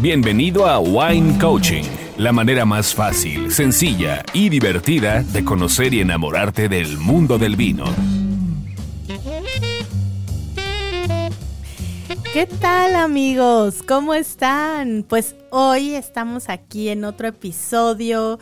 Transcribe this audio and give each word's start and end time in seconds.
Bienvenido 0.00 0.68
a 0.68 0.78
Wine 0.78 1.40
Coaching, 1.40 1.82
la 2.18 2.30
manera 2.30 2.64
más 2.64 2.94
fácil, 2.94 3.50
sencilla 3.50 4.24
y 4.32 4.48
divertida 4.48 5.24
de 5.24 5.44
conocer 5.44 5.92
y 5.92 6.00
enamorarte 6.00 6.68
del 6.68 6.98
mundo 6.98 7.36
del 7.36 7.56
vino. 7.56 7.84
¿Qué 12.32 12.46
tal 12.46 12.94
amigos? 12.94 13.82
¿Cómo 13.82 14.14
están? 14.14 15.04
Pues 15.08 15.34
hoy 15.50 15.96
estamos 15.96 16.48
aquí 16.48 16.90
en 16.90 17.02
otro 17.02 17.26
episodio 17.26 18.38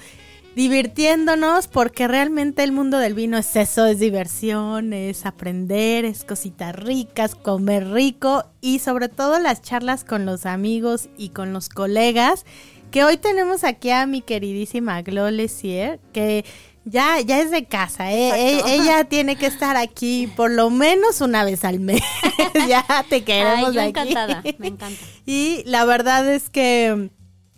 divirtiéndonos 0.57 1.68
porque 1.68 2.09
realmente 2.09 2.64
el 2.64 2.73
mundo 2.73 2.98
del 2.98 3.12
vino 3.12 3.36
es 3.36 3.55
eso, 3.56 3.84
es 3.84 3.98
diversión, 3.98 4.95
es 4.95 5.27
aprender, 5.27 6.06
es 6.06 6.25
cositas 6.25 6.75
ricas, 6.75 7.34
comer 7.34 7.91
rico 7.91 8.43
y 8.62 8.79
sobre 8.79 9.11
todo 9.11 9.38
las 9.38 9.61
charlas 9.61 10.02
con 10.02 10.24
los 10.24 10.46
amigos 10.46 11.11
y 11.19 11.29
con 11.29 11.52
los 11.52 11.69
colegas. 11.69 12.46
Que 12.91 13.05
hoy 13.05 13.19
tenemos 13.19 13.65
aquí 13.65 13.91
a 13.91 14.06
mi 14.06 14.23
queridísima 14.23 15.02
Glo 15.02 15.30
Lesier, 15.30 16.01
que 16.15 16.46
ya, 16.87 17.20
ya 17.20 17.41
es 17.41 17.51
de 17.51 17.66
casa, 17.66 18.10
¿eh? 18.12 18.30
E-, 18.57 18.77
ella 18.77 19.04
tiene 19.04 19.37
que 19.37 19.46
estar 19.46 19.77
aquí 19.77 20.27
por 20.37 20.51
lo 20.51 20.70
menos 20.70 21.20
una 21.20 21.45
vez 21.45 21.66
al 21.66 21.80
mes. 21.80 22.01
ya 22.66 23.04
te 23.10 23.24
queremos 23.24 23.77
Ay, 23.77 23.88
encantada, 23.88 24.43
me 24.59 24.68
encanta. 24.68 25.04
Y 25.27 25.65
la 25.66 25.84
verdad 25.84 26.32
es 26.32 26.48
que 26.48 27.10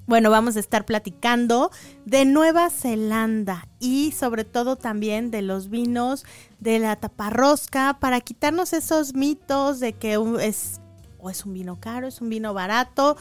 bueno, 0.09 0.31
vamos 0.31 0.57
a 0.57 0.61
estar 0.61 0.87
platicando 0.87 1.71
de 2.07 2.25
Nueva 2.25 2.71
Zelanda 2.71 3.69
y 3.79 4.13
sobre 4.13 4.45
todo 4.45 4.77
también 4.77 5.31
de 5.31 5.43
los 5.43 5.69
vinos 5.69 6.25
de 6.61 6.79
la 6.79 6.97
taparrosca 6.97 7.99
para 8.01 8.23
quitarnos 8.23 8.73
esos 8.73 9.15
mitos 9.15 9.81
de 9.81 9.93
que 9.93 10.19
es 10.41 10.81
o 11.19 11.29
es 11.29 11.45
un 11.45 11.53
vino 11.53 11.79
caro, 11.79 12.07
es 12.07 12.23
un 12.23 12.31
vino 12.31 12.55
barato. 12.55 13.19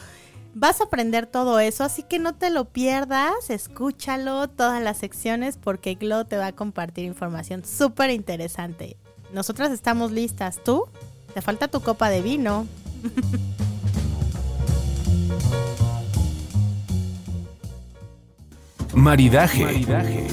Vas 0.54 0.80
a 0.80 0.84
aprender 0.84 1.26
todo 1.26 1.60
eso, 1.60 1.84
así 1.84 2.02
que 2.02 2.18
no 2.18 2.34
te 2.34 2.48
lo 2.48 2.64
pierdas, 2.64 3.50
escúchalo, 3.50 4.48
todas 4.48 4.82
las 4.82 4.96
secciones, 4.96 5.58
porque 5.58 5.94
Glo 5.94 6.24
te 6.24 6.38
va 6.38 6.46
a 6.46 6.52
compartir 6.52 7.04
información 7.04 7.66
súper 7.66 8.10
interesante. 8.10 8.96
Nosotras 9.30 9.72
estamos 9.72 10.10
listas, 10.10 10.58
¿tú? 10.64 10.86
Te 11.34 11.42
falta 11.42 11.68
tu 11.68 11.82
copa 11.82 12.08
de 12.08 12.22
vino. 12.22 12.66
Maridaje. 18.98 19.86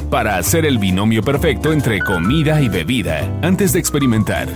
Para 0.10 0.38
hacer 0.38 0.66
el 0.66 0.80
binomio 0.80 1.22
perfecto 1.24 1.72
entre 1.72 2.00
comida 2.00 2.62
y 2.62 2.70
bebida 2.70 3.20
antes 3.42 3.74
de 3.74 3.80
experimentar. 3.80 4.48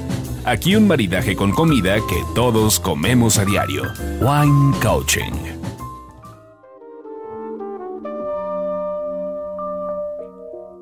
Aquí 0.45 0.75
un 0.75 0.87
maridaje 0.87 1.35
con 1.35 1.51
comida 1.51 1.95
que 1.95 2.23
todos 2.33 2.79
comemos 2.79 3.37
a 3.37 3.45
diario. 3.45 3.83
Wine 4.19 4.75
Coaching. 4.81 5.59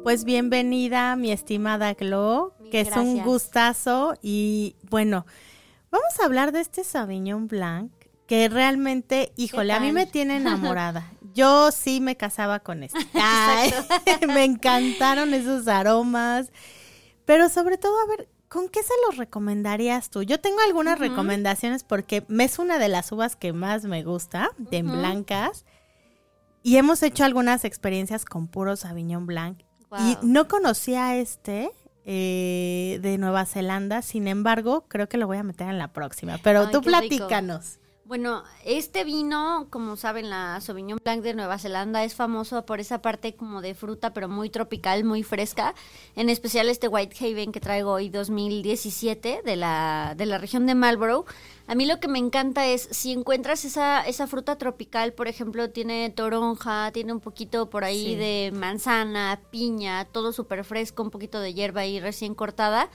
Pues 0.03 0.23
bienvenida, 0.23 1.17
mi 1.17 1.31
estimada 1.33 1.93
Glo, 1.93 2.53
que 2.71 2.79
es 2.79 2.95
un 2.95 3.23
gustazo 3.23 4.13
y 4.21 4.77
bueno, 4.89 5.25
vamos 5.91 6.17
a 6.21 6.25
hablar 6.25 6.53
de 6.53 6.61
este 6.61 6.85
Sauvignon 6.85 7.47
Blanc 7.47 7.91
que 8.25 8.49
realmente, 8.49 9.31
híjole, 9.37 9.73
a 9.73 9.79
mí 9.79 9.91
me 9.91 10.05
tiene 10.05 10.37
enamorada. 10.41 11.11
Yo 11.37 11.71
sí 11.71 12.01
me 12.01 12.17
casaba 12.17 12.59
con 12.61 12.81
este. 12.81 12.99
Ay, 13.13 13.71
me 14.27 14.43
encantaron 14.43 15.35
esos 15.35 15.67
aromas, 15.67 16.51
pero 17.25 17.47
sobre 17.47 17.77
todo, 17.77 17.93
a 18.01 18.07
ver, 18.07 18.27
¿con 18.49 18.69
qué 18.69 18.81
se 18.81 18.93
los 19.05 19.17
recomendarías 19.17 20.09
tú? 20.09 20.23
Yo 20.23 20.39
tengo 20.39 20.61
algunas 20.61 20.97
recomendaciones 20.97 21.83
porque 21.83 22.25
me 22.27 22.45
es 22.45 22.57
una 22.57 22.79
de 22.79 22.89
las 22.89 23.11
uvas 23.11 23.35
que 23.35 23.53
más 23.53 23.83
me 23.83 24.03
gusta, 24.03 24.49
de 24.57 24.81
blancas. 24.81 25.65
Y 26.63 26.77
hemos 26.77 27.03
hecho 27.03 27.23
algunas 27.23 27.65
experiencias 27.65 28.25
con 28.25 28.47
puro 28.47 28.75
Sauvignon 28.75 29.27
Blanc. 29.27 29.59
Y 29.99 30.17
no 30.23 30.47
conocía 30.47 31.17
este 31.17 31.69
eh, 32.03 32.99
de 33.01 33.17
Nueva 33.19 33.45
Zelanda, 33.45 34.01
sin 34.01 34.27
embargo, 34.27 34.85
creo 34.87 35.07
que 35.07 35.17
lo 35.17 35.27
voy 35.27 35.37
a 35.37 35.43
meter 35.43 35.69
en 35.69 35.77
la 35.77 35.93
próxima. 35.93 36.39
Pero 36.43 36.65
Ay, 36.65 36.71
tú 36.71 36.81
rico. 36.81 37.27
Bueno, 38.07 38.43
este 38.63 39.03
vino, 39.03 39.67
como 39.69 39.97
saben, 39.97 40.29
la 40.29 40.61
Sauvignon 40.61 40.97
Blanc 41.03 41.21
de 41.23 41.33
Nueva 41.33 41.59
Zelanda 41.59 42.05
es 42.05 42.15
famoso 42.15 42.65
por 42.65 42.79
esa 42.79 43.01
parte 43.01 43.35
como 43.35 43.59
de 43.61 43.75
fruta, 43.75 44.13
pero 44.13 44.29
muy 44.29 44.49
tropical, 44.49 45.03
muy 45.03 45.23
fresca. 45.23 45.75
En 46.15 46.29
especial 46.29 46.69
este 46.69 46.87
Whitehaven 46.87 47.51
que 47.51 47.59
traigo 47.59 47.91
hoy 47.91 48.07
2017 48.07 49.41
de 49.43 49.55
la, 49.57 50.13
de 50.15 50.25
la 50.25 50.37
región 50.37 50.65
de 50.67 50.73
Marlborough. 50.73 51.25
A 51.67 51.75
mí 51.75 51.85
lo 51.85 51.99
que 51.99 52.07
me 52.07 52.17
encanta 52.17 52.65
es 52.65 52.87
si 52.91 53.11
encuentras 53.11 53.65
esa, 53.65 53.99
esa 54.07 54.25
fruta 54.25 54.57
tropical, 54.57 55.11
por 55.11 55.27
ejemplo, 55.27 55.69
tiene 55.69 56.09
toronja, 56.09 56.91
tiene 56.93 57.11
un 57.11 57.19
poquito 57.19 57.69
por 57.69 57.83
ahí 57.83 58.05
Sí. 58.05 58.15
de 58.15 58.51
manzana, 58.55 59.41
piña, 59.51 60.05
todo 60.05 60.31
súper 60.31 60.63
fresco, 60.63 61.03
un 61.03 61.11
poquito 61.11 61.41
de 61.41 61.53
hierba 61.53 61.81
ahí 61.81 61.99
recién 61.99 62.35
cortada. 62.35 62.89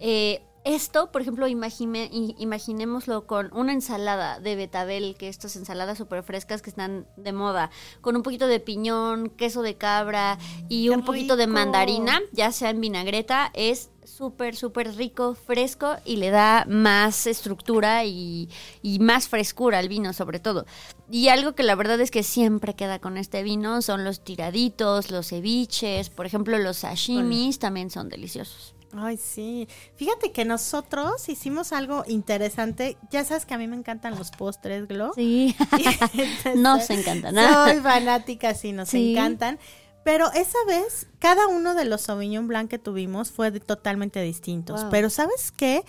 Eh, 0.00 0.42
esto, 0.64 1.10
por 1.10 1.22
ejemplo, 1.22 1.46
imagine- 1.46 2.10
imaginémoslo 2.38 3.26
con 3.26 3.50
una 3.54 3.72
ensalada 3.72 4.40
de 4.40 4.56
betabel, 4.56 5.16
que 5.18 5.28
estas 5.28 5.56
ensaladas 5.56 5.98
súper 5.98 6.22
frescas 6.22 6.62
que 6.62 6.70
están 6.70 7.06
de 7.16 7.32
moda, 7.32 7.70
con 8.00 8.16
un 8.16 8.22
poquito 8.22 8.46
de 8.46 8.60
piñón, 8.60 9.30
queso 9.30 9.62
de 9.62 9.76
cabra 9.76 10.38
y 10.68 10.88
¡Qué 10.88 10.94
un 10.94 11.04
poquito 11.04 11.36
de 11.36 11.46
mandarina, 11.46 12.20
ya 12.32 12.52
sea 12.52 12.70
en 12.70 12.80
vinagreta, 12.80 13.50
es 13.54 13.90
súper, 14.04 14.56
súper 14.56 14.96
rico, 14.96 15.34
fresco 15.34 15.96
y 16.04 16.16
le 16.16 16.30
da 16.30 16.64
más 16.68 17.26
estructura 17.26 18.04
y, 18.04 18.48
y 18.82 18.98
más 18.98 19.28
frescura 19.28 19.78
al 19.78 19.88
vino 19.88 20.12
sobre 20.12 20.40
todo. 20.40 20.64
Y 21.10 21.28
algo 21.28 21.54
que 21.54 21.62
la 21.62 21.74
verdad 21.74 22.00
es 22.00 22.10
que 22.10 22.22
siempre 22.22 22.74
queda 22.74 22.98
con 22.98 23.16
este 23.16 23.42
vino 23.42 23.80
son 23.82 24.04
los 24.04 24.24
tiraditos, 24.24 25.10
los 25.10 25.28
ceviches, 25.28 26.10
por 26.10 26.26
ejemplo 26.26 26.58
los 26.58 26.78
sashimis 26.78 27.58
también 27.58 27.90
son 27.90 28.08
deliciosos. 28.08 28.74
Ay, 28.94 29.16
sí. 29.18 29.68
Fíjate 29.96 30.32
que 30.32 30.44
nosotros 30.44 31.28
hicimos 31.28 31.72
algo 31.72 32.04
interesante. 32.06 32.96
Ya 33.10 33.24
sabes 33.24 33.44
que 33.44 33.54
a 33.54 33.58
mí 33.58 33.66
me 33.68 33.76
encantan 33.76 34.16
los 34.18 34.30
postres, 34.30 34.88
Glo. 34.88 35.12
Sí. 35.14 35.54
Entonces, 36.14 36.56
Nos 36.56 36.88
encanta, 36.90 37.30
¿no? 37.32 37.64
Soy 37.66 37.76
fanática, 37.80 38.54
sí, 38.54 38.72
nos 38.72 38.88
Sí. 38.88 39.12
encantan. 39.12 39.58
Pero 40.04 40.32
esa 40.32 40.56
vez, 40.66 41.06
cada 41.18 41.48
uno 41.48 41.74
de 41.74 41.84
los 41.84 42.00
Sauvignon 42.02 42.48
Blanc 42.48 42.70
que 42.70 42.78
tuvimos 42.78 43.30
fue 43.30 43.50
de- 43.50 43.60
totalmente 43.60 44.22
distintos. 44.22 44.82
Wow. 44.82 44.90
Pero 44.90 45.10
¿sabes 45.10 45.52
qué? 45.52 45.84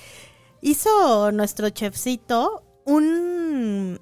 Hizo 0.61 1.31
nuestro 1.31 1.69
chefcito 1.69 2.63
un, 2.85 3.97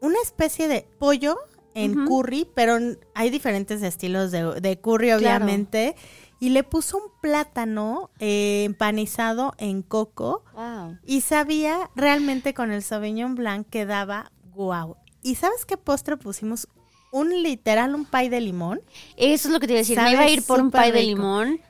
una 0.00 0.18
especie 0.22 0.68
de 0.68 0.86
pollo 0.98 1.38
en 1.84 2.06
curry, 2.06 2.48
pero 2.54 2.78
hay 3.14 3.30
diferentes 3.30 3.82
estilos 3.82 4.30
de, 4.30 4.60
de 4.60 4.80
curry, 4.80 5.12
obviamente. 5.12 5.94
Y 6.40 6.50
le 6.50 6.62
puso 6.62 6.98
un 6.98 7.10
plátano 7.20 8.10
eh, 8.20 8.64
empanizado 8.64 9.54
en 9.58 9.82
coco. 9.82 10.44
Wow. 10.54 10.98
Y 11.04 11.22
sabía 11.22 11.90
realmente 11.96 12.54
con 12.54 12.70
el 12.70 12.82
Sauvignon 12.82 13.34
Blanc 13.34 13.68
que 13.68 13.86
daba 13.86 14.30
guau. 14.54 14.96
¿Y 15.22 15.34
sabes 15.34 15.64
qué 15.64 15.76
postre 15.76 16.16
pusimos? 16.16 16.68
Un 17.10 17.42
literal, 17.42 17.94
un 17.94 18.04
pie 18.04 18.30
de 18.30 18.40
limón. 18.40 18.80
Eso 19.16 19.48
es 19.48 19.52
lo 19.52 19.58
que 19.58 19.66
te 19.66 19.72
iba 19.72 19.78
a 19.78 19.82
decir. 19.82 20.00
Me 20.00 20.12
iba 20.12 20.22
a 20.22 20.30
ir 20.30 20.44
por 20.44 20.60
un 20.60 20.70
pie 20.70 20.92
de 20.92 21.00
rico. 21.00 21.16
limón 21.16 21.60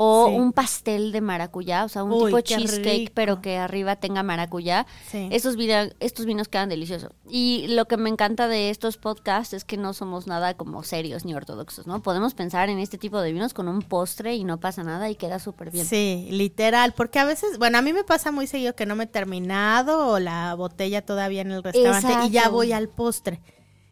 o 0.00 0.28
Sí. 0.28 0.34
un 0.36 0.52
pastel 0.52 1.10
de 1.10 1.20
maracuyá, 1.20 1.84
o 1.84 1.88
sea, 1.88 2.04
un 2.04 2.12
Uy, 2.12 2.26
tipo 2.26 2.40
cheesecake, 2.40 2.98
rico. 3.00 3.12
pero 3.16 3.40
que 3.42 3.56
arriba 3.58 3.96
tenga 3.96 4.22
maracuyá. 4.22 4.86
Sí. 5.10 5.28
Estos, 5.32 5.56
vina- 5.56 5.90
estos 5.98 6.24
vinos 6.24 6.46
quedan 6.46 6.68
deliciosos. 6.68 7.10
Y 7.28 7.66
lo 7.70 7.86
que 7.86 7.96
me 7.96 8.08
encanta 8.08 8.46
de 8.46 8.70
estos 8.70 8.96
podcasts 8.96 9.54
es 9.54 9.64
que 9.64 9.76
no 9.76 9.92
somos 9.94 10.28
nada 10.28 10.54
como 10.54 10.84
serios 10.84 11.24
ni 11.24 11.34
ortodoxos, 11.34 11.88
¿no? 11.88 12.00
Podemos 12.00 12.34
pensar 12.34 12.68
en 12.70 12.78
este 12.78 12.96
tipo 12.96 13.20
de 13.20 13.32
vinos 13.32 13.54
con 13.54 13.66
un 13.66 13.82
postre 13.82 14.36
y 14.36 14.44
no 14.44 14.60
pasa 14.60 14.84
nada 14.84 15.10
y 15.10 15.16
queda 15.16 15.40
súper 15.40 15.72
bien. 15.72 15.84
Sí, 15.84 16.28
literal, 16.30 16.92
porque 16.96 17.18
a 17.18 17.24
veces, 17.24 17.58
bueno, 17.58 17.78
a 17.78 17.82
mí 17.82 17.92
me 17.92 18.04
pasa 18.04 18.30
muy 18.30 18.46
seguido 18.46 18.76
que 18.76 18.86
no 18.86 18.94
me 18.94 19.02
he 19.04 19.08
terminado 19.08 20.06
o 20.12 20.20
la 20.20 20.54
botella 20.54 21.04
todavía 21.04 21.40
en 21.40 21.50
el 21.50 21.64
restaurante 21.64 22.26
y 22.28 22.30
ya 22.30 22.48
voy 22.50 22.70
al 22.70 22.88
postre. 22.88 23.40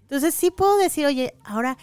Entonces 0.02 0.34
sí 0.36 0.52
puedo 0.52 0.78
decir, 0.78 1.04
oye, 1.04 1.34
ahora 1.44 1.76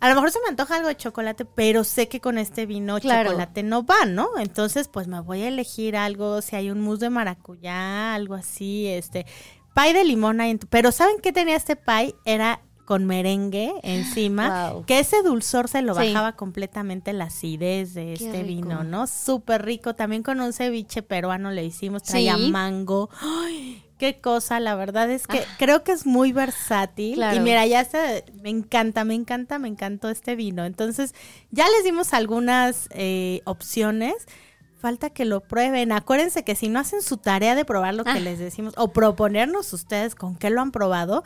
a 0.00 0.08
lo 0.08 0.14
mejor 0.14 0.30
se 0.30 0.38
me 0.40 0.48
antoja 0.48 0.76
algo 0.76 0.88
de 0.88 0.96
chocolate, 0.96 1.44
pero 1.44 1.84
sé 1.84 2.08
que 2.08 2.20
con 2.20 2.38
este 2.38 2.66
vino 2.66 2.98
Claro. 3.00 3.30
chocolate 3.30 3.62
no 3.62 3.84
va, 3.84 4.04
¿no? 4.06 4.28
Entonces, 4.38 4.88
pues 4.88 5.08
me 5.08 5.20
voy 5.20 5.42
a 5.42 5.48
elegir 5.48 5.96
algo, 5.96 6.40
si 6.42 6.56
hay 6.56 6.70
un 6.70 6.80
mousse 6.80 7.00
de 7.00 7.10
maracuyá, 7.10 8.14
algo 8.14 8.34
así, 8.34 8.86
este, 8.86 9.26
pie 9.74 9.92
de 9.92 10.04
limón 10.04 10.40
en 10.40 10.58
tu- 10.58 10.66
pero 10.68 10.92
¿saben 10.92 11.16
qué 11.22 11.32
tenía 11.32 11.56
este 11.56 11.76
pie? 11.76 12.14
Era 12.24 12.60
con 12.84 13.04
merengue 13.04 13.74
encima, 13.82 14.70
Wow. 14.72 14.84
que 14.86 14.98
ese 15.00 15.22
dulzor 15.22 15.68
se 15.68 15.82
lo 15.82 15.94
Sí. 15.94 16.06
bajaba 16.12 16.36
completamente 16.36 17.12
la 17.12 17.24
acidez 17.24 17.92
de 17.92 18.14
Qué 18.16 18.24
este 18.26 18.42
rico. 18.44 18.46
vino, 18.62 18.82
¿no? 18.84 19.06
Súper 19.06 19.62
rico. 19.64 19.94
También 19.94 20.22
con 20.22 20.40
un 20.40 20.54
ceviche 20.54 21.02
peruano 21.02 21.50
le 21.50 21.64
hicimos, 21.64 22.02
traía 22.02 22.36
Sí. 22.36 22.50
mango. 22.50 23.10
¡Ay! 23.20 23.84
Qué 23.98 24.20
cosa, 24.20 24.60
la 24.60 24.76
verdad 24.76 25.10
es 25.10 25.26
que 25.26 25.42
creo 25.58 25.82
que 25.82 25.92
es 25.92 26.06
muy 26.06 26.32
versátil. 26.32 27.14
Ah. 27.14 27.16
Claro. 27.16 27.36
Y 27.36 27.40
mira, 27.40 27.66
ya 27.66 27.84
se, 27.84 28.24
me 28.42 28.48
encanta, 28.50 29.04
me 29.04 29.14
encanta, 29.14 29.58
me 29.58 29.66
encantó 29.68 30.08
este 30.08 30.36
vino. 30.36 30.64
Entonces, 30.64 31.14
ya 31.50 31.66
les 31.68 31.84
dimos 31.84 32.14
algunas 32.14 32.88
eh, 32.92 33.40
opciones. 33.44 34.14
Falta 34.80 35.10
que 35.10 35.24
lo 35.24 35.40
prueben. 35.40 35.90
Acuérdense 35.90 36.44
que 36.44 36.54
si 36.54 36.68
no 36.68 36.78
hacen 36.78 37.02
su 37.02 37.16
tarea 37.16 37.56
de 37.56 37.64
probar 37.64 37.94
lo 37.94 38.04
que 38.04 38.10
Ah. 38.10 38.20
les 38.20 38.38
decimos 38.38 38.74
o 38.76 38.92
proponernos 38.92 39.72
ustedes 39.72 40.14
con 40.14 40.36
qué 40.36 40.50
lo 40.50 40.60
han 40.60 40.70
probado, 40.70 41.24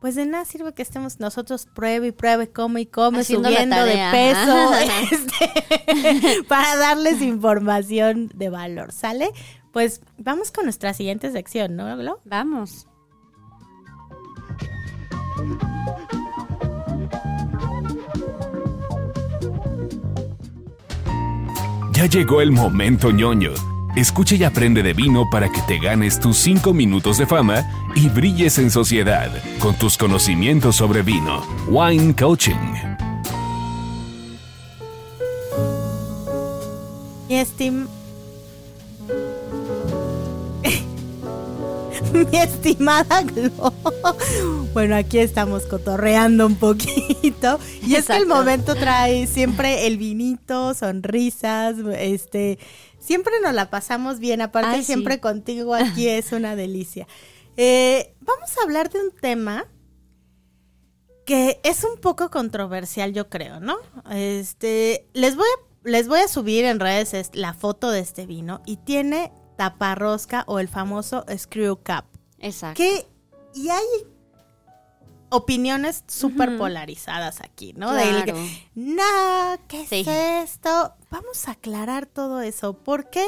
pues 0.00 0.16
de 0.16 0.26
nada 0.26 0.44
sirve 0.44 0.74
que 0.74 0.82
estemos 0.82 1.20
nosotros 1.20 1.68
pruebe 1.72 2.08
y 2.08 2.10
pruebe, 2.10 2.50
come 2.50 2.80
y 2.80 2.86
come, 2.86 3.20
Haciendo 3.20 3.48
subiendo 3.48 3.84
de 3.84 3.94
peso, 4.10 4.72
este, 5.12 6.42
para 6.48 6.74
darles 6.74 7.22
información 7.22 8.28
de 8.34 8.48
valor, 8.48 8.90
¿sale? 8.90 9.30
Pues 9.72 10.02
vamos 10.18 10.50
con 10.50 10.64
nuestra 10.64 10.92
siguiente 10.92 11.30
sección, 11.32 11.76
¿no, 11.76 11.96
Glo? 11.96 12.20
Vamos. 12.24 12.86
Ya 21.92 22.06
llegó 22.06 22.40
el 22.40 22.52
momento 22.52 23.10
ñoño. 23.10 23.52
Escucha 23.96 24.34
y 24.34 24.44
aprende 24.44 24.82
de 24.82 24.94
vino 24.94 25.28
para 25.30 25.50
que 25.50 25.60
te 25.62 25.78
ganes 25.78 26.18
tus 26.18 26.38
5 26.38 26.72
minutos 26.72 27.18
de 27.18 27.26
fama 27.26 27.90
y 27.94 28.08
brilles 28.08 28.58
en 28.58 28.70
sociedad 28.70 29.30
con 29.58 29.74
tus 29.74 29.98
conocimientos 29.98 30.76
sobre 30.76 31.02
vino. 31.02 31.42
Wine 31.68 32.14
Coaching. 32.16 32.54
Mi 37.28 37.36
estim... 37.38 37.86
Mi 42.30 42.38
estimada 42.38 43.22
Glo. 43.22 43.72
Bueno, 44.72 44.96
aquí 44.96 45.18
estamos 45.18 45.64
cotorreando 45.66 46.46
un 46.46 46.56
poquito. 46.56 47.58
Y 47.86 47.94
es 47.96 48.06
que 48.06 48.16
el 48.16 48.26
momento 48.26 48.74
trae 48.74 49.26
siempre 49.26 49.86
el 49.86 49.98
vinito, 49.98 50.74
sonrisas, 50.74 51.76
este... 51.98 52.58
Siempre 52.98 53.32
nos 53.42 53.52
la 53.52 53.68
pasamos 53.68 54.20
bien, 54.20 54.40
aparte 54.40 54.70
Ay, 54.70 54.80
sí. 54.80 54.86
siempre 54.86 55.18
contigo 55.18 55.74
aquí 55.74 56.08
es 56.08 56.30
una 56.32 56.54
delicia. 56.54 57.08
Eh, 57.56 58.14
vamos 58.20 58.56
a 58.56 58.62
hablar 58.62 58.90
de 58.90 59.00
un 59.00 59.10
tema 59.10 59.66
que 61.26 61.60
es 61.64 61.82
un 61.84 62.00
poco 62.00 62.30
controversial, 62.30 63.12
yo 63.12 63.28
creo, 63.28 63.58
¿no? 63.60 63.76
Este, 64.10 65.08
les 65.14 65.34
voy 65.36 65.46
a, 65.46 65.88
les 65.88 66.06
voy 66.08 66.20
a 66.20 66.28
subir 66.28 66.64
en 66.64 66.78
redes 66.80 67.12
es- 67.14 67.30
la 67.34 67.54
foto 67.54 67.90
de 67.90 68.00
este 68.00 68.24
vino 68.26 68.62
y 68.66 68.76
tiene 68.78 69.32
taparrosca 69.58 70.44
o 70.46 70.58
el 70.60 70.68
famoso 70.68 71.24
screw 71.36 71.76
cap. 71.82 72.06
Exacto. 72.42 72.82
Que 72.82 73.06
y 73.54 73.68
hay 73.70 73.84
opiniones 75.30 76.04
súper 76.08 76.58
polarizadas 76.58 77.40
aquí, 77.40 77.72
¿no? 77.74 77.92
Del 77.94 78.24
Claro. 78.24 78.38
no, 78.74 79.02
¿qué 79.66 79.86
Sí. 79.86 80.00
es 80.06 80.50
esto? 80.50 80.94
Vamos 81.10 81.48
a 81.48 81.52
aclarar 81.52 82.06
todo 82.06 82.42
eso. 82.42 82.74
¿Por 82.76 83.08
qué 83.08 83.24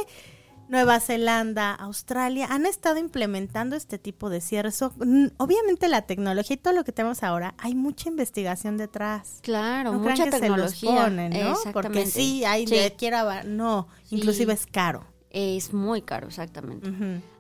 Nueva 0.68 0.98
Zelanda, 1.00 1.72
Australia 1.74 2.46
han 2.50 2.66
estado 2.66 2.98
implementando 2.98 3.74
este 3.76 3.98
tipo 3.98 4.28
de 4.28 4.40
cierres? 4.42 4.82
Obviamente 4.82 5.88
la 5.88 6.02
tecnología 6.02 6.54
y 6.54 6.58
todo 6.58 6.74
lo 6.74 6.84
que 6.84 6.92
tenemos 6.92 7.22
ahora, 7.22 7.54
hay 7.58 7.74
mucha 7.74 8.08
investigación 8.10 8.76
detrás. 8.76 9.38
Claro, 9.42 9.92
No 9.92 10.02
crean 10.02 10.18
mucha 10.18 10.24
que 10.24 10.30
se 10.38 10.48
los 10.48 10.72
tecnología. 10.72 11.04
ponen, 11.04 11.32
¿no? 11.32 11.56
Porque 11.72 12.06
sí, 12.06 12.44
hay 12.44 12.66
Sí, 12.66 12.74
va- 13.10 13.44
no, 13.44 13.88
Sí. 14.04 14.16
inclusive 14.16 14.52
es 14.52 14.66
caro. 14.66 15.06
Es 15.36 15.72
muy 15.74 16.00
caro, 16.00 16.28
exactamente. 16.28 16.88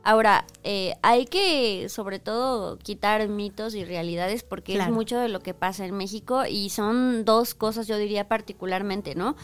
Ahora, 0.02 0.46
eh, 0.64 0.94
hay 1.02 1.26
que 1.26 1.88
sobre 1.88 2.18
todo 2.18 2.76
quitar 2.76 3.28
mitos 3.28 3.76
y 3.76 3.84
realidades 3.84 4.42
porque 4.42 4.74
Claro. 4.74 4.90
es 4.90 4.94
mucho 4.96 5.16
de 5.20 5.28
lo 5.28 5.38
que 5.38 5.54
pasa 5.54 5.86
en 5.86 5.94
México 5.96 6.42
y 6.44 6.70
son 6.70 7.24
dos 7.24 7.54
cosas, 7.54 7.86
yo 7.86 7.96
diría 7.96 8.26
particularmente, 8.26 9.14
¿no? 9.14 9.36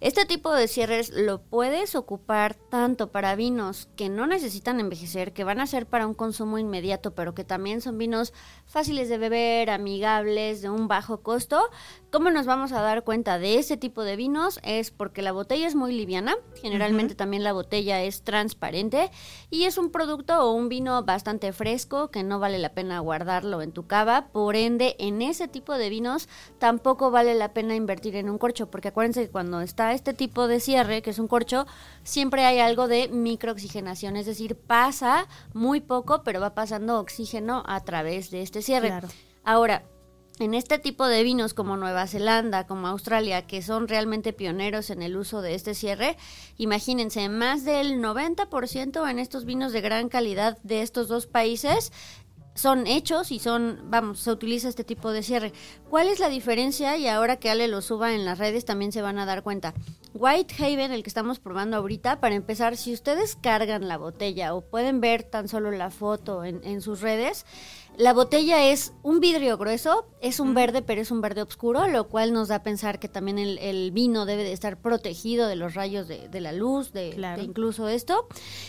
Este 0.00 0.26
tipo 0.26 0.52
de 0.52 0.68
cierres 0.68 1.08
lo 1.14 1.40
puedes 1.40 1.94
ocupar 1.94 2.54
tanto 2.56 3.10
para 3.10 3.36
vinos 3.36 3.88
que 3.96 4.10
no 4.10 4.26
necesitan 4.26 4.78
envejecer, 4.78 5.32
que 5.32 5.44
van 5.44 5.60
a 5.60 5.66
ser 5.66 5.86
para 5.86 6.06
un 6.06 6.12
consumo 6.12 6.58
inmediato, 6.58 7.14
pero 7.14 7.34
que 7.34 7.42
también 7.44 7.80
son 7.80 7.96
vinos 7.96 8.34
fáciles 8.66 9.08
de 9.08 9.16
beber, 9.16 9.70
amigables, 9.70 10.60
de 10.60 10.68
un 10.68 10.88
bajo 10.88 11.22
costo. 11.22 11.70
¿Cómo 12.14 12.30
nos 12.30 12.46
vamos 12.46 12.70
a 12.70 12.80
dar 12.80 13.02
cuenta 13.02 13.40
de 13.40 13.58
ese 13.58 13.76
tipo 13.76 14.04
de 14.04 14.14
vinos? 14.14 14.60
Es 14.62 14.92
porque 14.92 15.20
la 15.20 15.32
botella 15.32 15.66
es 15.66 15.74
muy 15.74 15.92
liviana, 15.92 16.36
generalmente 16.62 17.16
también 17.16 17.42
la 17.42 17.52
botella 17.52 18.04
es 18.04 18.22
transparente 18.22 19.10
y 19.50 19.64
es 19.64 19.78
un 19.78 19.90
producto 19.90 20.38
o 20.38 20.52
un 20.52 20.68
vino 20.68 21.02
bastante 21.02 21.52
fresco 21.52 22.12
que 22.12 22.22
no 22.22 22.38
vale 22.38 22.60
la 22.60 22.68
pena 22.68 23.00
guardarlo 23.00 23.62
en 23.62 23.72
tu 23.72 23.88
cava, 23.88 24.28
por 24.28 24.54
ende 24.54 24.94
en 25.00 25.22
ese 25.22 25.48
tipo 25.48 25.76
de 25.76 25.88
vinos 25.88 26.28
tampoco 26.60 27.10
vale 27.10 27.34
la 27.34 27.52
pena 27.52 27.74
invertir 27.74 28.14
en 28.14 28.30
un 28.30 28.38
corcho, 28.38 28.70
porque 28.70 28.88
acuérdense 28.90 29.24
que 29.24 29.32
cuando 29.32 29.60
está 29.60 29.92
este 29.92 30.14
tipo 30.14 30.46
de 30.46 30.60
cierre, 30.60 31.02
que 31.02 31.10
es 31.10 31.18
un 31.18 31.26
corcho, 31.26 31.66
siempre 32.04 32.44
hay 32.44 32.60
algo 32.60 32.86
de 32.86 33.08
microoxigenación, 33.08 34.14
es 34.14 34.26
decir, 34.26 34.54
pasa 34.54 35.26
muy 35.52 35.80
poco, 35.80 36.22
pero 36.22 36.40
va 36.40 36.54
pasando 36.54 37.00
oxígeno 37.00 37.64
a 37.66 37.80
través 37.82 38.30
de 38.30 38.42
este 38.42 38.62
cierre. 38.62 38.86
Claro. 38.86 39.08
Ahora, 39.42 39.82
en 40.38 40.54
este 40.54 40.78
tipo 40.78 41.06
de 41.06 41.22
vinos 41.22 41.54
como 41.54 41.76
Nueva 41.76 42.06
Zelanda, 42.06 42.66
como 42.66 42.88
Australia, 42.88 43.46
que 43.46 43.62
son 43.62 43.86
realmente 43.86 44.32
pioneros 44.32 44.90
en 44.90 45.02
el 45.02 45.16
uso 45.16 45.42
de 45.42 45.54
este 45.54 45.74
cierre, 45.74 46.16
imagínense, 46.58 47.28
más 47.28 47.64
del 47.64 48.00
90% 48.00 49.08
en 49.08 49.18
estos 49.18 49.44
vinos 49.44 49.72
de 49.72 49.80
gran 49.80 50.08
calidad 50.08 50.58
de 50.62 50.82
estos 50.82 51.08
dos 51.08 51.26
países 51.26 51.92
son 52.54 52.86
hechos 52.86 53.32
y 53.32 53.40
son, 53.40 53.80
vamos, 53.86 54.20
se 54.20 54.30
utiliza 54.30 54.68
este 54.68 54.84
tipo 54.84 55.10
de 55.10 55.22
cierre. 55.22 55.52
¿Cuál 55.90 56.08
es 56.08 56.20
la 56.20 56.28
diferencia? 56.28 56.96
Y 56.96 57.08
ahora 57.08 57.36
que 57.36 57.50
Ale 57.50 57.68
lo 57.68 57.82
suba 57.82 58.14
en 58.14 58.24
las 58.24 58.38
redes 58.38 58.64
también 58.64 58.92
se 58.92 59.02
van 59.02 59.18
a 59.18 59.26
dar 59.26 59.42
cuenta. 59.42 59.74
Whitehaven, 60.14 60.92
el 60.92 61.02
que 61.02 61.10
estamos 61.10 61.40
probando 61.40 61.76
ahorita, 61.76 62.20
para 62.20 62.36
empezar, 62.36 62.76
si 62.76 62.92
ustedes 62.92 63.36
cargan 63.36 63.88
la 63.88 63.98
botella 63.98 64.54
o 64.54 64.60
pueden 64.60 65.00
ver 65.00 65.24
tan 65.24 65.48
solo 65.48 65.72
la 65.72 65.90
foto 65.90 66.44
en, 66.44 66.62
en 66.64 66.80
sus 66.80 67.00
redes, 67.00 67.44
la 67.96 68.12
botella 68.12 68.64
es 68.70 68.92
un 69.02 69.20
vidrio 69.20 69.56
grueso, 69.56 70.06
es 70.20 70.40
un 70.40 70.54
verde, 70.54 70.82
pero 70.82 71.00
es 71.00 71.10
un 71.10 71.20
verde 71.20 71.42
oscuro, 71.42 71.86
lo 71.86 72.08
cual 72.08 72.32
nos 72.32 72.48
da 72.48 72.56
a 72.56 72.62
pensar 72.62 72.98
que 72.98 73.08
también 73.08 73.38
el, 73.38 73.58
el 73.58 73.90
vino 73.92 74.26
debe 74.26 74.42
de 74.42 74.52
estar 74.52 74.76
protegido 74.78 75.46
de 75.46 75.56
los 75.56 75.74
rayos 75.74 76.08
de, 76.08 76.28
de 76.28 76.40
la 76.40 76.52
luz, 76.52 76.92
de, 76.92 77.10
Claro. 77.10 77.40
de 77.40 77.46
incluso 77.46 77.88
esto. 77.88 78.26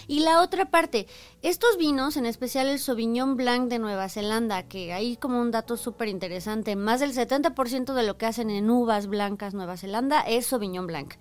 Y 0.07 0.19
la 0.19 0.41
otra 0.41 0.69
parte, 0.69 1.07
estos 1.41 1.77
vinos, 1.77 2.17
en 2.17 2.25
especial 2.25 2.67
el 2.67 2.79
Sauvignon 2.79 3.35
Blanc 3.35 3.69
de 3.69 3.79
Nueva 3.79 4.09
Zelanda, 4.09 4.63
que 4.63 4.93
hay 4.93 5.15
como 5.17 5.39
un 5.41 5.51
dato 5.51 5.77
súper 5.77 6.07
interesante, 6.09 6.75
más 6.75 6.99
del 6.99 7.13
70% 7.13 7.93
de 7.93 8.03
lo 8.03 8.17
que 8.17 8.25
hacen 8.27 8.49
en 8.49 8.69
uvas 8.69 9.07
blancas 9.07 9.53
Nueva 9.53 9.77
Zelanda 9.77 10.21
es 10.21 10.47
Sauvignon 10.47 10.85
Blanc. 10.87 11.13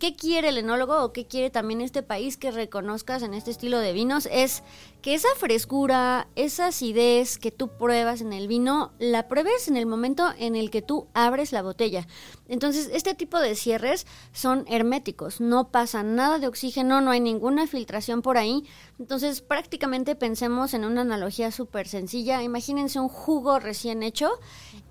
¿Qué 0.00 0.14
quiere 0.16 0.48
el 0.50 0.58
enólogo 0.58 1.02
o 1.02 1.12
qué 1.12 1.26
quiere 1.26 1.50
también 1.50 1.80
este 1.80 2.02
país 2.02 2.36
que 2.36 2.50
reconozcas 2.50 3.22
en 3.22 3.32
este 3.32 3.50
estilo 3.50 3.78
de 3.78 3.92
vinos? 3.92 4.28
Es 4.30 4.62
que 5.02 5.14
esa 5.14 5.28
frescura, 5.38 6.26
esa 6.34 6.66
acidez 6.66 7.37
que 7.38 7.50
tú 7.50 7.76
pruebas 7.76 8.20
en 8.20 8.32
el 8.32 8.48
vino, 8.48 8.92
la 8.98 9.28
pruebes 9.28 9.68
en 9.68 9.76
el 9.76 9.86
momento 9.86 10.32
en 10.38 10.56
el 10.56 10.70
que 10.70 10.82
tú 10.82 11.08
abres 11.14 11.52
la 11.52 11.62
botella. 11.62 12.06
Entonces, 12.48 12.90
este 12.92 13.14
tipo 13.14 13.38
de 13.38 13.54
cierres 13.54 14.06
son 14.32 14.64
herméticos, 14.68 15.40
no 15.40 15.70
pasa 15.70 16.02
nada 16.02 16.38
de 16.38 16.48
oxígeno, 16.48 17.00
no 17.00 17.10
hay 17.10 17.20
ninguna 17.20 17.66
filtración 17.66 18.22
por 18.22 18.38
ahí. 18.38 18.64
Entonces, 18.98 19.40
prácticamente 19.40 20.14
pensemos 20.14 20.74
en 20.74 20.84
una 20.84 21.02
analogía 21.02 21.50
súper 21.50 21.88
sencilla. 21.88 22.42
Imagínense 22.42 23.00
un 23.00 23.08
jugo 23.08 23.58
recién 23.58 24.02
hecho. 24.02 24.30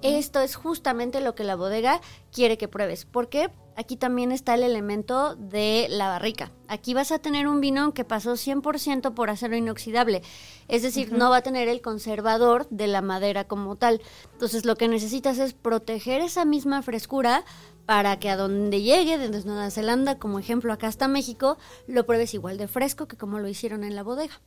Esto 0.02 0.40
es 0.42 0.56
justamente 0.56 1.22
lo 1.22 1.36
que 1.36 1.44
la 1.44 1.56
bodega 1.56 2.02
quiere 2.32 2.58
que 2.58 2.68
pruebes. 2.68 3.06
¿Por 3.06 3.30
qué? 3.30 3.50
Aquí 3.80 3.96
también 3.96 4.32
está 4.32 4.56
el 4.56 4.64
elemento 4.64 5.36
de 5.36 5.86
la 5.88 6.08
barrica. 6.08 6.52
Aquí 6.68 6.96
vas 6.96 7.12
a 7.12 7.20
tener 7.20 7.48
un 7.48 7.62
vino 7.62 7.94
que 7.94 8.04
pasó 8.04 8.34
100% 8.34 9.14
por 9.14 9.30
acero 9.30 9.56
inoxidable. 9.56 10.24
Es 10.68 10.82
decir, 10.82 11.14
no 11.14 11.30
va 11.30 11.38
a 11.38 11.42
tener 11.44 11.68
el 11.68 11.82
conservador 11.82 12.68
de 12.72 12.88
la 12.88 13.04
madera 13.04 13.44
como 13.44 13.76
tal. 13.76 14.02
Entonces, 14.34 14.66
lo 14.66 14.78
que 14.78 14.88
necesitas 14.88 15.38
es 15.38 15.54
proteger 15.54 16.22
esa 16.22 16.44
misma 16.44 16.82
frescura 16.82 17.46
para 17.86 18.18
que 18.18 18.32
a 18.32 18.36
donde 18.36 18.82
llegue, 18.82 19.20
desde 19.20 19.48
Nueva 19.48 19.70
Zelanda, 19.70 20.18
como 20.18 20.40
ejemplo 20.40 20.74
acá 20.74 20.88
hasta 20.88 21.08
México, 21.08 21.60
lo 21.86 22.08
pruebes 22.08 22.34
igual 22.34 22.58
de 22.58 22.68
fresco 22.68 23.08
que 23.08 23.16
como 23.16 23.38
lo 23.38 23.48
hicieron 23.48 23.84
en 23.84 23.96
la 23.96 24.02
bodega. 24.02 24.42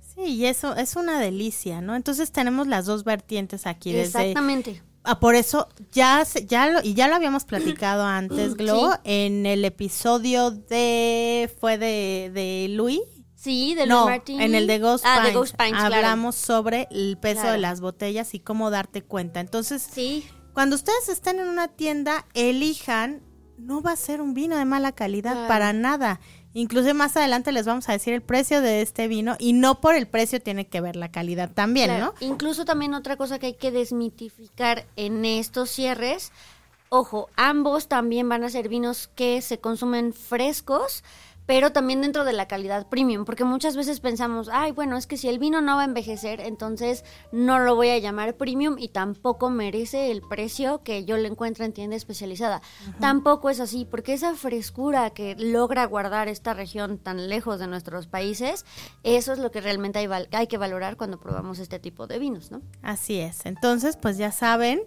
Sí, 0.00 0.20
y 0.20 0.44
eso 0.44 0.76
es 0.76 0.96
una 0.96 1.18
delicia, 1.18 1.80
¿no? 1.80 1.96
Entonces 1.96 2.30
tenemos 2.30 2.66
las 2.66 2.84
dos 2.84 3.04
vertientes 3.04 3.66
aquí. 3.66 3.92
Desde, 3.92 4.20
Exactamente. 4.20 4.82
Ah, 5.08 5.20
por 5.20 5.34
eso 5.36 5.68
ya 5.92 6.24
ya 6.46 6.68
lo 6.68 6.80
y 6.82 6.94
ya 6.94 7.06
lo 7.08 7.14
habíamos 7.14 7.44
platicado 7.44 8.04
antes, 8.06 8.54
Glo, 8.56 8.92
Sí. 8.92 8.98
en 9.04 9.46
el 9.46 9.64
episodio 9.64 10.50
de 10.50 11.50
fue 11.60 11.78
de 11.78 12.30
de 12.34 12.66
Luis. 12.70 13.00
Sí, 13.34 13.74
de 13.76 13.86
No, 13.86 14.00
Louis 14.00 14.16
Martini. 14.16 14.42
en 14.44 14.54
el 14.56 14.66
de 14.66 14.78
Ghost 14.80 15.04
ah, 15.06 15.18
Pines. 15.18 15.32
de 15.32 15.38
Ghost 15.38 15.56
Pines, 15.56 15.72
claro. 15.78 15.94
hablamos 15.94 16.34
sobre 16.34 16.88
el 16.90 17.16
peso 17.18 17.42
Claro. 17.42 17.52
de 17.52 17.58
las 17.58 17.80
botellas 17.80 18.34
y 18.34 18.40
cómo 18.40 18.70
darte 18.70 19.02
cuenta. 19.02 19.38
Entonces, 19.40 19.86
Sí, 19.92 20.26
cuando 20.52 20.74
ustedes 20.74 21.08
estén 21.08 21.38
en 21.38 21.46
una 21.48 21.68
tienda, 21.68 22.26
elijan, 22.34 23.22
no 23.58 23.82
va 23.82 23.92
a 23.92 23.96
ser 23.96 24.20
un 24.20 24.34
vino 24.34 24.56
de 24.56 24.64
mala 24.64 24.90
calidad 24.92 25.32
Claro. 25.34 25.48
para 25.48 25.72
nada. 25.72 26.18
Incluso 26.58 26.94
más 26.94 27.14
adelante 27.18 27.52
les 27.52 27.66
vamos 27.66 27.86
a 27.90 27.92
decir 27.92 28.14
el 28.14 28.22
precio 28.22 28.62
de 28.62 28.80
este 28.80 29.08
vino 29.08 29.36
y 29.38 29.52
no 29.52 29.82
por 29.82 29.94
el 29.94 30.06
precio 30.08 30.40
tiene 30.40 30.66
que 30.66 30.80
ver 30.80 30.96
la 30.96 31.10
calidad 31.10 31.50
también, 31.52 31.90
Claro. 31.90 32.14
¿no? 32.18 32.26
Incluso 32.26 32.64
también 32.64 32.94
otra 32.94 33.18
cosa 33.18 33.38
que 33.38 33.44
hay 33.48 33.54
que 33.54 33.70
desmitificar 33.70 34.86
en 34.96 35.26
estos 35.26 35.68
cierres, 35.68 36.32
ojo, 36.88 37.28
ambos 37.36 37.88
también 37.88 38.26
van 38.30 38.42
a 38.42 38.48
ser 38.48 38.70
vinos 38.70 39.10
que 39.14 39.42
se 39.42 39.58
consumen 39.58 40.14
frescos, 40.14 41.04
pero 41.46 41.70
también 41.70 42.00
dentro 42.00 42.24
de 42.24 42.32
la 42.32 42.48
calidad 42.48 42.88
premium, 42.88 43.24
porque 43.24 43.44
muchas 43.44 43.76
veces 43.76 44.00
pensamos, 44.00 44.50
ay, 44.52 44.72
bueno, 44.72 44.96
es 44.96 45.06
que 45.06 45.16
si 45.16 45.28
el 45.28 45.38
vino 45.38 45.60
no 45.60 45.76
va 45.76 45.82
a 45.82 45.84
envejecer, 45.84 46.40
entonces 46.40 47.04
no 47.32 47.60
lo 47.60 47.76
voy 47.76 47.90
a 47.90 47.98
llamar 47.98 48.36
premium 48.36 48.76
y 48.78 48.88
tampoco 48.88 49.48
merece 49.48 50.10
el 50.10 50.22
precio 50.22 50.82
que 50.82 51.04
yo 51.04 51.16
le 51.16 51.28
encuentro 51.28 51.64
en 51.64 51.72
tienda 51.72 51.96
especializada. 51.96 52.60
Tampoco 53.00 53.48
es 53.48 53.60
así, 53.60 53.84
porque 53.84 54.12
esa 54.12 54.34
frescura 54.34 55.10
que 55.10 55.36
logra 55.36 55.84
guardar 55.86 56.28
esta 56.28 56.52
región 56.52 56.98
tan 56.98 57.28
lejos 57.28 57.60
de 57.60 57.68
nuestros 57.68 58.08
países, 58.08 58.66
eso 59.04 59.32
es 59.32 59.38
lo 59.38 59.50
que 59.50 59.60
realmente 59.60 60.00
hay, 60.00 60.08
hay 60.32 60.46
que 60.48 60.58
valorar 60.58 60.96
cuando 60.96 61.20
probamos 61.20 61.60
este 61.60 61.78
tipo 61.78 62.06
de 62.06 62.18
vinos, 62.18 62.50
¿no? 62.50 62.60
Así 62.82 63.18
es. 63.18 63.46
Entonces, 63.46 63.96
pues 63.96 64.18
ya 64.18 64.32
saben. 64.32 64.82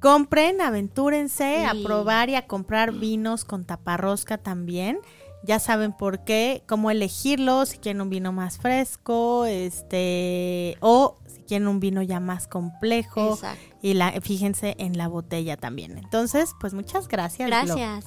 Compren, 0.00 0.62
aventúrense 0.62 1.66
a 1.66 1.74
probar 1.84 2.30
y 2.30 2.34
a 2.34 2.46
comprar 2.46 2.92
vinos 2.92 3.44
con 3.44 3.66
taparrosca 3.66 4.38
también 4.38 4.98
ya 5.42 5.58
saben 5.58 5.92
por 5.92 6.24
qué, 6.24 6.62
cómo 6.66 6.90
elegirlo, 6.90 7.66
si 7.66 7.78
quieren 7.78 8.00
un 8.02 8.10
vino 8.10 8.32
más 8.32 8.58
fresco, 8.58 9.46
este, 9.46 10.76
o 10.80 11.16
si 11.26 11.42
quieren 11.42 11.68
un 11.68 11.80
vino 11.80 12.02
ya 12.02 12.20
más 12.20 12.46
complejo. 12.46 13.38
Y 13.82 13.94
la, 13.94 14.12
fíjense 14.20 14.74
en 14.78 14.98
la 14.98 15.08
botella 15.08 15.56
también. 15.56 15.98
Entonces, 15.98 16.54
pues 16.60 16.74
muchas 16.74 17.08
gracias. 17.08 17.48
Gracias. 17.48 18.04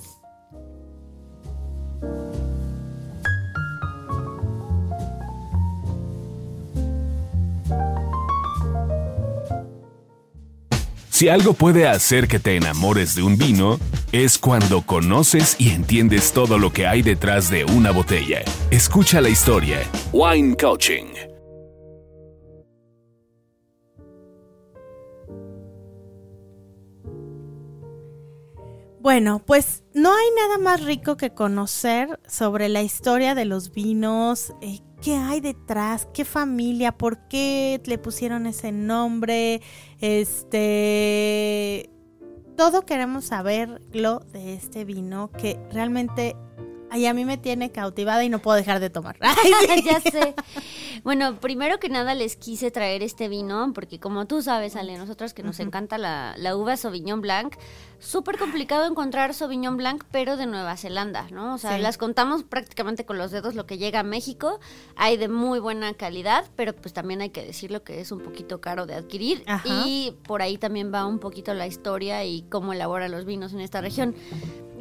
Si 11.24 11.30
algo 11.30 11.54
puede 11.54 11.88
hacer 11.88 12.28
que 12.28 12.38
te 12.38 12.58
enamores 12.58 13.16
de 13.16 13.24
un 13.24 13.38
vino, 13.38 13.80
es 14.12 14.38
cuando 14.38 14.82
conoces 14.82 15.56
y 15.58 15.70
entiendes 15.70 16.34
todo 16.34 16.58
lo 16.58 16.74
que 16.74 16.86
hay 16.86 17.02
detrás 17.02 17.50
de 17.50 17.64
una 17.64 17.92
botella. 17.92 18.42
Escucha 18.72 19.22
la 19.22 19.30
historia. 19.30 19.78
Wine 20.12 20.58
Coaching. 20.58 21.06
Bueno, 29.00 29.42
pues 29.46 29.86
no 29.94 30.14
hay 30.14 30.26
nada 30.36 30.58
más 30.58 30.84
rico 30.84 31.16
que 31.16 31.34
conocer 31.34 32.20
sobre 32.28 32.68
la 32.68 32.82
historia 32.82 33.34
de 33.34 33.46
los 33.46 33.72
vinos, 33.72 34.54
eh, 34.62 34.82
qué 35.04 35.18
hay 35.18 35.42
detrás, 35.42 36.08
qué 36.14 36.24
familia, 36.24 36.94
por 36.94 37.28
qué 37.28 37.82
le 37.86 37.98
pusieron 37.98 38.46
ese 38.46 38.72
nombre, 38.72 39.62
este, 40.00 41.90
todo 42.56 42.86
queremos 42.86 43.26
saberlo 43.26 44.20
de 44.32 44.54
este 44.54 44.86
vino 44.86 45.30
que 45.32 45.60
realmente 45.72 46.38
Ay, 46.94 47.08
a 47.08 47.14
mí 47.16 47.26
me 47.26 47.38
tiene 47.40 47.72
cautivada 47.72 48.24
y 48.24 48.30
no 48.30 48.38
puedo 48.38 48.56
dejar 48.56 48.80
de 48.80 48.92
tomar. 48.92 49.18
ya 49.84 50.00
sé. 50.00 50.36
Bueno, 51.04 51.40
primero 51.40 51.80
que 51.80 51.90
nada 51.90 52.14
les 52.14 52.36
quise 52.36 52.70
traer 52.70 53.02
este 53.02 53.30
vino 53.30 53.72
porque 53.74 54.00
como 54.00 54.28
tú 54.28 54.44
sabes, 54.44 54.76
Ale, 54.76 54.96
nosotras 55.00 55.34
que 55.34 55.42
nos 55.42 55.60
encanta 55.60 55.98
la, 55.98 56.36
la, 56.38 56.56
uva 56.56 56.78
Sauvignon 56.78 57.20
Blanc, 57.20 57.56
súper 57.98 58.38
complicado 58.38 58.86
encontrar 58.86 59.34
Sauvignon 59.34 59.76
Blanc, 59.76 60.04
pero 60.12 60.38
de 60.38 60.46
Nueva 60.46 60.78
Zelanda, 60.78 61.26
¿no? 61.32 61.56
O 61.56 61.58
sea, 61.58 61.80
las 61.80 61.98
contamos 61.98 62.44
prácticamente 62.44 63.06
con 63.06 63.18
los 63.18 63.32
dedos 63.32 63.56
lo 63.56 63.66
que 63.66 63.80
llega 63.80 64.02
a 64.02 64.04
México. 64.04 64.60
Hay 64.96 65.18
de 65.18 65.30
muy 65.30 65.60
buena 65.60 65.96
calidad, 65.96 66.46
pero 66.56 66.76
pues 66.76 66.94
también 66.94 67.22
hay 67.22 67.32
que 67.32 67.44
decirlo 67.44 67.84
que 67.84 68.02
es 68.02 68.12
un 68.12 68.20
poquito 68.20 68.62
caro 68.62 68.86
de 68.86 68.94
adquirir. 68.94 69.44
Y 69.66 70.14
por 70.28 70.44
ahí 70.44 70.60
también 70.60 70.94
va 70.94 71.08
un 71.08 71.18
poquito 71.18 71.56
la 71.56 71.66
historia 71.66 72.24
y 72.24 72.44
cómo 72.44 72.72
elabora 72.72 73.10
los 73.10 73.26
vinos 73.26 73.52
en 73.54 73.62
esta 73.62 73.82
región. 73.82 74.14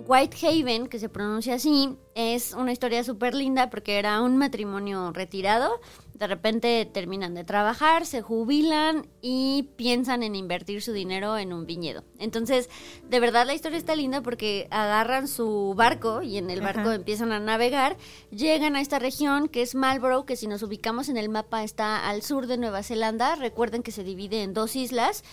Whitehaven, 0.06 0.88
que 0.88 0.98
se 0.98 1.08
pronuncia 1.08 1.54
así, 1.54 1.96
es 2.14 2.52
una 2.52 2.72
historia 2.72 3.04
súper 3.04 3.34
linda 3.34 3.70
porque 3.70 3.98
era 3.98 4.20
un 4.20 4.36
matrimonio 4.36 5.12
retirado. 5.12 5.80
De 6.14 6.26
repente 6.26 6.88
terminan 6.92 7.34
de 7.34 7.42
trabajar, 7.42 8.06
se 8.06 8.22
jubilan 8.22 9.08
y 9.20 9.70
piensan 9.76 10.22
en 10.22 10.36
invertir 10.36 10.80
su 10.80 10.92
dinero 10.92 11.36
en 11.36 11.52
un 11.52 11.66
viñedo. 11.66 12.04
Entonces, 12.18 12.70
de 13.08 13.18
verdad 13.18 13.46
la 13.46 13.54
historia 13.54 13.78
está 13.78 13.96
linda 13.96 14.22
porque 14.22 14.68
agarran 14.70 15.26
su 15.26 15.74
barco 15.76 16.22
y 16.22 16.36
en 16.36 16.50
el 16.50 16.60
barco 16.60 16.92
empiezan 16.92 17.32
a 17.32 17.40
navegar, 17.40 17.96
llegan 18.30 18.76
a 18.76 18.80
esta 18.80 19.00
región 19.00 19.48
que 19.48 19.62
es 19.62 19.74
Marlborough, 19.74 20.24
que 20.24 20.36
si 20.36 20.46
nos 20.46 20.62
ubicamos 20.62 21.08
en 21.08 21.16
el 21.16 21.28
mapa 21.28 21.64
está 21.64 22.08
al 22.08 22.22
sur 22.22 22.46
de 22.46 22.58
Nueva 22.58 22.82
Zelanda. 22.84 23.34
Recuerden 23.34 23.82
que 23.82 23.90
se 23.90 24.04
divide 24.04 24.42
en 24.42 24.54
dos 24.54 24.76
islas. 24.76 25.24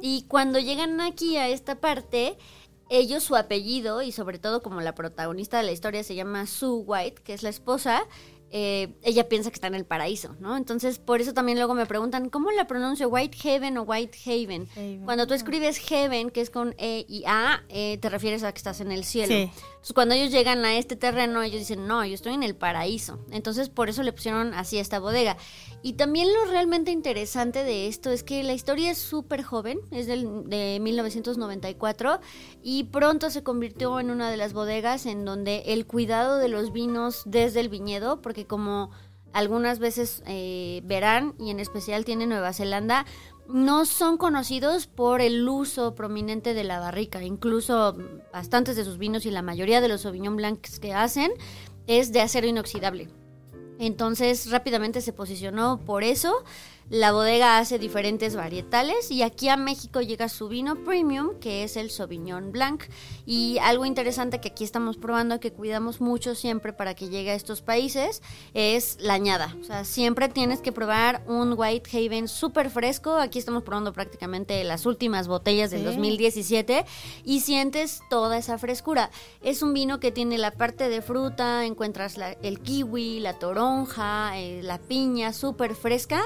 Y 0.00 0.26
cuando 0.28 0.58
llegan 0.60 1.00
aquí 1.00 1.38
a 1.38 1.48
esta 1.48 1.76
parte, 1.80 2.36
ellos 2.88 3.24
su 3.24 3.36
apellido 3.36 4.02
y 4.02 4.12
sobre 4.12 4.38
todo 4.38 4.62
como 4.62 4.80
la 4.80 4.94
protagonista 4.94 5.58
de 5.58 5.64
la 5.64 5.72
historia 5.72 6.02
se 6.02 6.14
llama 6.14 6.46
Sue 6.46 6.82
White, 6.84 7.22
que 7.22 7.34
es 7.34 7.42
la 7.42 7.48
esposa, 7.48 8.06
eh, 8.50 8.94
ella 9.02 9.28
piensa 9.28 9.50
que 9.50 9.54
está 9.54 9.66
en 9.66 9.74
el 9.74 9.84
paraíso, 9.84 10.36
¿no? 10.38 10.56
Entonces, 10.56 10.98
por 11.00 11.20
eso 11.20 11.34
también 11.34 11.58
luego 11.58 11.74
me 11.74 11.84
preguntan, 11.84 12.30
¿cómo 12.30 12.52
la 12.52 12.68
pronuncio? 12.68 13.08
¿White 13.08 13.36
Heaven 13.38 13.76
o 13.78 13.82
White 13.82 14.18
Haven? 14.24 14.68
Cuando 15.04 15.26
tú 15.26 15.34
escribes 15.34 15.78
Heaven, 15.78 16.30
que 16.30 16.42
es 16.42 16.50
con 16.50 16.74
E 16.78 17.04
y 17.08 17.24
A, 17.26 17.64
eh, 17.68 17.98
te 17.98 18.08
refieres 18.08 18.44
a 18.44 18.52
que 18.52 18.58
estás 18.58 18.80
en 18.80 18.92
el 18.92 19.04
cielo. 19.04 19.50
Cuando 19.94 20.14
ellos 20.14 20.32
llegan 20.32 20.64
a 20.64 20.76
este 20.76 20.96
terreno, 20.96 21.42
ellos 21.42 21.60
dicen, 21.60 21.86
no, 21.86 22.04
yo 22.04 22.14
estoy 22.14 22.34
en 22.34 22.42
el 22.42 22.56
paraíso. 22.56 23.18
Entonces, 23.30 23.68
por 23.68 23.88
eso 23.88 24.02
le 24.02 24.12
pusieron 24.12 24.52
así 24.52 24.78
a 24.78 24.80
esta 24.80 24.98
bodega. 24.98 25.36
Y 25.82 25.92
también 25.92 26.28
lo 26.32 26.50
realmente 26.50 26.90
interesante 26.90 27.62
de 27.62 27.86
esto 27.86 28.10
es 28.10 28.22
que 28.24 28.42
la 28.42 28.52
historia 28.52 28.90
es 28.90 28.98
súper 28.98 29.44
joven, 29.44 29.78
es 29.92 30.06
del, 30.06 30.48
de 30.48 30.78
1994, 30.80 32.20
y 32.62 32.84
pronto 32.84 33.30
se 33.30 33.42
convirtió 33.42 34.00
en 34.00 34.10
una 34.10 34.28
de 34.30 34.36
las 34.36 34.52
bodegas 34.52 35.06
en 35.06 35.24
donde 35.24 35.62
el 35.66 35.86
cuidado 35.86 36.38
de 36.38 36.48
los 36.48 36.72
vinos 36.72 37.22
desde 37.24 37.60
el 37.60 37.68
viñedo, 37.68 38.20
porque 38.20 38.44
como 38.44 38.90
algunas 39.32 39.78
veces 39.78 40.22
eh, 40.26 40.80
verán, 40.84 41.34
y 41.38 41.50
en 41.50 41.60
especial 41.60 42.04
tiene 42.04 42.26
Nueva 42.26 42.52
Zelanda, 42.52 43.04
no 43.48 43.84
son 43.84 44.18
conocidos 44.18 44.86
por 44.86 45.20
el 45.20 45.48
uso 45.48 45.94
prominente 45.94 46.54
de 46.54 46.64
la 46.64 46.80
barrica. 46.80 47.22
Incluso 47.22 47.96
bastantes 48.32 48.76
de 48.76 48.84
sus 48.84 48.98
vinos 48.98 49.26
y 49.26 49.30
la 49.30 49.42
mayoría 49.42 49.80
de 49.80 49.88
los 49.88 50.02
Sauvignon 50.02 50.36
Blancs 50.36 50.78
que 50.80 50.92
hacen 50.92 51.32
es 51.86 52.12
de 52.12 52.20
acero 52.20 52.46
inoxidable. 52.46 53.08
Entonces 53.78 54.50
rápidamente 54.50 55.00
se 55.00 55.12
posicionó 55.12 55.78
por 55.78 56.02
eso 56.02 56.44
la 56.88 57.10
bodega 57.10 57.58
hace 57.58 57.80
diferentes 57.80 58.36
varietales 58.36 59.10
y 59.10 59.22
aquí 59.22 59.48
a 59.48 59.56
México 59.56 60.00
llega 60.00 60.28
su 60.28 60.48
vino 60.48 60.84
premium, 60.84 61.38
que 61.40 61.64
es 61.64 61.76
el 61.76 61.90
Sauvignon 61.90 62.52
Blanc. 62.52 62.84
Y 63.24 63.58
algo 63.58 63.86
interesante 63.86 64.40
que 64.40 64.48
aquí 64.48 64.62
estamos 64.62 64.96
probando, 64.96 65.40
que 65.40 65.52
cuidamos 65.52 66.00
mucho 66.00 66.36
siempre 66.36 66.72
para 66.72 66.94
que 66.94 67.08
llegue 67.08 67.32
a 67.32 67.34
estos 67.34 67.60
países, 67.60 68.22
es 68.54 68.98
la 69.00 69.14
añada. 69.14 69.56
O 69.60 69.64
sea, 69.64 69.84
siempre 69.84 70.28
tienes 70.28 70.60
que 70.60 70.70
probar 70.70 71.24
un 71.26 71.54
White 71.56 71.90
Haven 71.92 72.28
súper 72.28 72.70
fresco. 72.70 73.16
Aquí 73.16 73.40
estamos 73.40 73.64
probando 73.64 73.92
prácticamente 73.92 74.62
las 74.62 74.86
últimas 74.86 75.26
botellas 75.26 75.72
del 75.72 75.84
2017 75.84 76.84
y 77.24 77.40
sientes 77.40 78.00
toda 78.08 78.38
esa 78.38 78.58
frescura. 78.58 79.10
Es 79.42 79.62
un 79.62 79.74
vino 79.74 79.98
que 79.98 80.12
tiene 80.12 80.38
la 80.38 80.52
parte 80.52 80.88
de 80.88 81.02
fruta, 81.02 81.64
encuentras 81.64 82.16
el 82.42 82.60
kiwi, 82.60 83.18
la 83.18 83.38
toronja, 83.40 84.38
eh, 84.38 84.62
la 84.62 84.78
piña 84.78 85.32
súper 85.32 85.74
fresca 85.74 86.22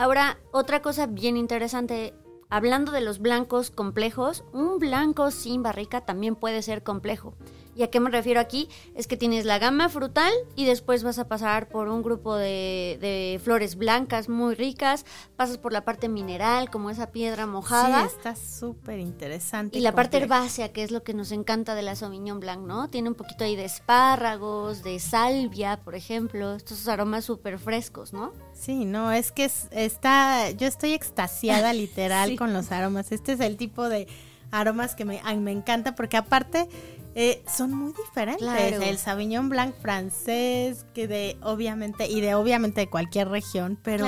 Ahora, 0.00 0.38
otra 0.50 0.80
cosa 0.80 1.06
bien 1.06 1.36
interesante, 1.36 2.14
hablando 2.48 2.90
de 2.90 3.02
los 3.02 3.18
blancos 3.18 3.70
complejos, 3.70 4.44
un 4.54 4.78
blanco 4.78 5.30
sin 5.30 5.62
barrica 5.62 6.06
también 6.06 6.36
puede 6.36 6.62
ser 6.62 6.82
complejo. 6.82 7.34
¿Y 7.80 7.82
a 7.82 7.90
qué 7.90 7.98
me 7.98 8.10
refiero 8.10 8.40
aquí? 8.40 8.68
Es 8.94 9.06
que 9.06 9.16
tienes 9.16 9.46
la 9.46 9.58
gama 9.58 9.88
frutal 9.88 10.30
y 10.54 10.66
después 10.66 11.02
vas 11.02 11.18
a 11.18 11.28
pasar 11.28 11.66
por 11.66 11.88
un 11.88 12.02
grupo 12.02 12.36
de, 12.36 13.40
flores 13.42 13.76
blancas 13.76 14.28
muy 14.28 14.54
ricas, 14.54 15.06
pasas 15.34 15.56
por 15.56 15.72
la 15.72 15.82
parte 15.82 16.10
mineral, 16.10 16.68
como 16.68 16.90
esa 16.90 17.10
piedra 17.10 17.46
mojada. 17.46 18.06
Sí, 18.06 18.14
está 18.14 18.36
súper 18.36 18.98
interesante. 18.98 19.78
Y, 19.78 19.80
la 19.80 19.92
parte 19.92 20.18
herbácea, 20.18 20.74
que 20.74 20.82
es 20.82 20.90
lo 20.90 21.02
que 21.02 21.14
nos 21.14 21.32
encanta 21.32 21.74
de 21.74 21.80
la 21.80 21.96
Sauvignon 21.96 22.38
Blanc, 22.38 22.66
¿no? 22.66 22.90
Tiene 22.90 23.08
un 23.08 23.14
poquito 23.14 23.44
ahí 23.44 23.56
de 23.56 23.64
espárragos, 23.64 24.82
de 24.82 24.98
salvia, 24.98 25.80
por 25.82 25.94
ejemplo, 25.94 26.56
estos 26.56 26.86
aromas 26.86 27.24
súper 27.24 27.58
frescos, 27.58 28.12
¿no? 28.12 28.34
Sí, 28.52 28.84
no, 28.84 29.10
es 29.10 29.32
que 29.32 29.50
está, 29.70 30.50
yo 30.50 30.66
estoy 30.66 30.92
extasiada 30.92 31.72
literal 31.72 32.36
con 32.36 32.52
los 32.52 32.72
aromas. 32.72 33.10
Este 33.10 33.32
es 33.32 33.40
el 33.40 33.56
tipo 33.56 33.88
de 33.88 34.06
aromas 34.50 34.94
que 34.94 35.06
me, 35.06 35.22
me 35.38 35.52
encanta 35.52 35.94
porque 35.94 36.18
aparte 36.18 36.68
eh, 37.14 37.42
son 37.52 37.72
muy 37.72 37.92
diferentes. 37.92 38.48
El 38.82 38.98
Sauvignon 38.98 39.48
Blanc 39.48 39.74
francés, 39.74 40.86
que 40.94 41.08
de 41.08 41.36
obviamente, 41.42 42.08
y 42.08 42.20
de 42.20 42.34
obviamente 42.34 42.82
de 42.82 42.90
cualquier 42.90 43.28
región, 43.28 43.78
pero 43.82 44.06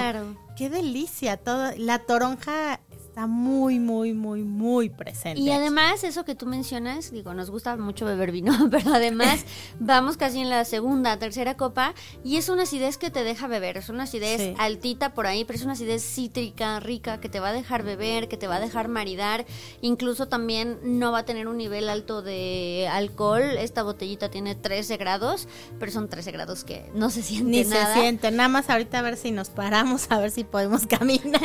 qué 0.56 0.71
delicia. 0.71 1.37
Todo, 1.37 1.73
la 1.76 1.99
toronja 2.00 2.80
está 3.12 3.26
muy, 3.26 3.78
muy, 3.78 4.14
muy, 4.14 4.42
muy 4.42 4.88
presente. 4.88 5.38
Y 5.38 5.50
además, 5.50 6.02
eso 6.02 6.25
que 6.25 6.35
tú 6.35 6.47
mencionas, 6.47 7.11
digo, 7.11 7.35
nos 7.35 7.50
gusta 7.50 7.76
mucho 7.76 8.07
beber 8.07 8.33
vino, 8.33 8.54
pero 8.71 8.95
además 8.95 9.45
vamos 9.78 10.16
casi 10.16 10.40
en 10.40 10.49
la 10.49 10.64
segunda, 10.64 11.19
tercera 11.19 11.54
copa 11.59 11.92
y 12.25 12.38
es 12.38 12.49
una 12.49 12.62
acidez 12.62 12.97
que 12.97 13.11
te 13.11 13.23
deja 13.23 13.49
beber, 13.49 13.76
es 13.76 13.90
una 13.90 14.04
acidez 14.04 14.40
Sí. 14.40 14.54
altita 14.59 15.12
por 15.12 15.26
ahí, 15.26 15.45
pero 15.45 15.59
es 15.59 15.62
una 15.64 15.75
acidez 15.75 16.02
cítrica, 16.02 16.81
rica, 16.81 17.21
que 17.21 17.28
te 17.28 17.38
va 17.38 17.50
a 17.50 17.52
dejar 17.52 17.83
beber, 17.83 18.28
que 18.28 18.38
te 18.38 18.47
va 18.47 18.57
a 18.57 18.61
dejar 18.61 18.88
maridar, 18.88 19.45
incluso 19.83 20.26
también 20.28 20.78
no 20.83 21.12
va 21.12 21.19
a 21.19 21.25
tener 21.26 21.49
un 21.49 21.59
nivel 21.59 21.90
alto 21.90 22.23
de 22.23 22.88
alcohol, 22.90 23.42
esta 23.59 23.83
botellita 23.83 24.31
tiene 24.31 24.54
13 24.54 24.97
grados, 24.97 25.49
pero 25.78 25.92
son 25.92 26.09
13 26.09 26.33
grados 26.33 26.64
que 26.64 26.90
no 26.95 27.11
se 27.11 27.23
siente 27.23 27.50
Ni 27.50 27.64
nada. 27.64 27.92
se 27.95 28.00
siente, 28.00 28.31
nada 28.31 28.49
más 28.49 28.71
ahorita 28.71 29.00
a 29.00 29.02
ver 29.02 29.19
si 29.19 29.33
nos 29.33 29.50
paramos, 29.50 30.07
a 30.11 30.19
ver 30.19 30.31
si 30.31 30.45
podemos 30.45 30.87
caminar. 30.87 31.42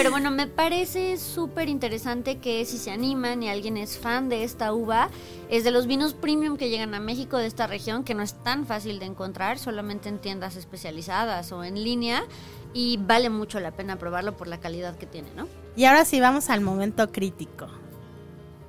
Pero 0.00 0.12
bueno, 0.12 0.30
me 0.30 0.46
parece 0.46 1.18
súper 1.18 1.68
interesante 1.68 2.38
que 2.38 2.64
si 2.64 2.78
se 2.78 2.90
animan 2.90 3.42
y 3.42 3.50
alguien 3.50 3.76
es 3.76 3.98
fan 3.98 4.30
de 4.30 4.44
esta 4.44 4.72
uva, 4.72 5.10
es 5.50 5.62
de 5.62 5.70
los 5.70 5.86
vinos 5.86 6.14
premium 6.14 6.56
que 6.56 6.70
llegan 6.70 6.94
a 6.94 7.00
México 7.00 7.36
de 7.36 7.44
esta 7.44 7.66
región, 7.66 8.02
que 8.02 8.14
no 8.14 8.22
es 8.22 8.32
tan 8.42 8.64
fácil 8.64 8.98
de 8.98 9.04
encontrar, 9.04 9.58
solamente 9.58 10.08
en 10.08 10.18
tiendas 10.18 10.56
especializadas 10.56 11.52
o 11.52 11.64
en 11.64 11.84
línea, 11.84 12.24
y 12.72 12.96
vale 12.96 13.28
mucho 13.28 13.60
la 13.60 13.72
pena 13.72 13.96
probarlo 13.96 14.38
por 14.38 14.48
la 14.48 14.58
calidad 14.58 14.96
que 14.96 15.04
tiene, 15.04 15.28
¿no? 15.36 15.46
Y 15.76 15.84
ahora 15.84 16.06
sí 16.06 16.18
vamos 16.18 16.48
al 16.48 16.62
momento 16.62 17.12
crítico. 17.12 17.66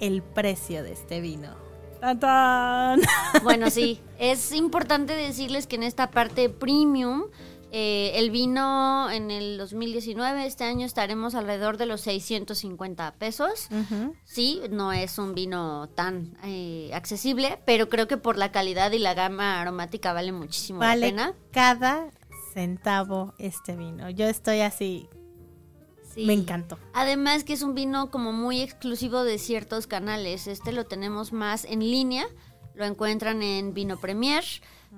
El 0.02 0.24
precio 0.24 0.84
de 0.84 0.92
este 0.92 1.22
vino. 1.22 1.56
¡Tan, 2.02 2.20
tan! 2.20 3.00
Bueno, 3.42 3.70
sí, 3.70 4.02
es 4.20 4.52
importante 4.52 5.14
decirles 5.14 5.66
que 5.66 5.78
en 5.78 5.84
esta 5.84 6.12
parte 6.12 6.50
premium, 6.50 7.28
eh, 7.74 8.12
el 8.16 8.32
vino 8.32 9.10
en 9.10 9.32
el 9.32 9.58
2019, 9.58 10.46
este 10.46 10.66
año 10.66 10.86
estaremos 10.86 11.36
alrededor 11.36 11.78
de 11.78 11.86
los 11.86 12.02
650 12.02 13.14
pesos. 13.16 13.70
Sí, 14.26 14.62
no 14.70 14.92
es 14.92 15.18
un 15.18 15.34
vino 15.34 15.88
tan 15.96 16.38
eh, 16.44 16.92
accesible, 16.94 17.60
pero 17.66 17.88
creo 17.88 18.08
que 18.08 18.18
por 18.18 18.38
la 18.38 18.52
calidad 18.52 18.92
y 18.92 19.00
la 19.00 19.14
gama 19.14 19.62
aromática 19.62 20.12
vale 20.14 20.32
muchísimo 20.34 20.82
la 20.82 20.88
Vale 20.88 21.08
pena. 21.08 21.34
cada 21.52 22.10
centavo 22.54 23.34
este 23.38 23.76
vino. 23.78 24.10
Yo 24.10 24.28
estoy 24.28 24.60
así, 24.60 25.08
Sí. 26.14 26.26
me 26.26 26.34
encantó. 26.34 26.78
Además 26.94 27.46
que 27.46 27.54
es 27.54 27.62
un 27.62 27.74
vino 27.74 28.12
como 28.12 28.34
muy 28.34 28.60
exclusivo 28.60 29.24
de 29.24 29.38
ciertos 29.40 29.88
canales. 29.88 30.48
Este 30.48 30.74
lo 30.74 30.86
tenemos 30.86 31.32
más 31.32 31.64
en 31.64 31.80
línea, 31.80 32.26
lo 32.76 32.84
encuentran 32.84 33.42
en 33.42 33.74
Vino 33.74 33.98
Premier. 33.98 34.44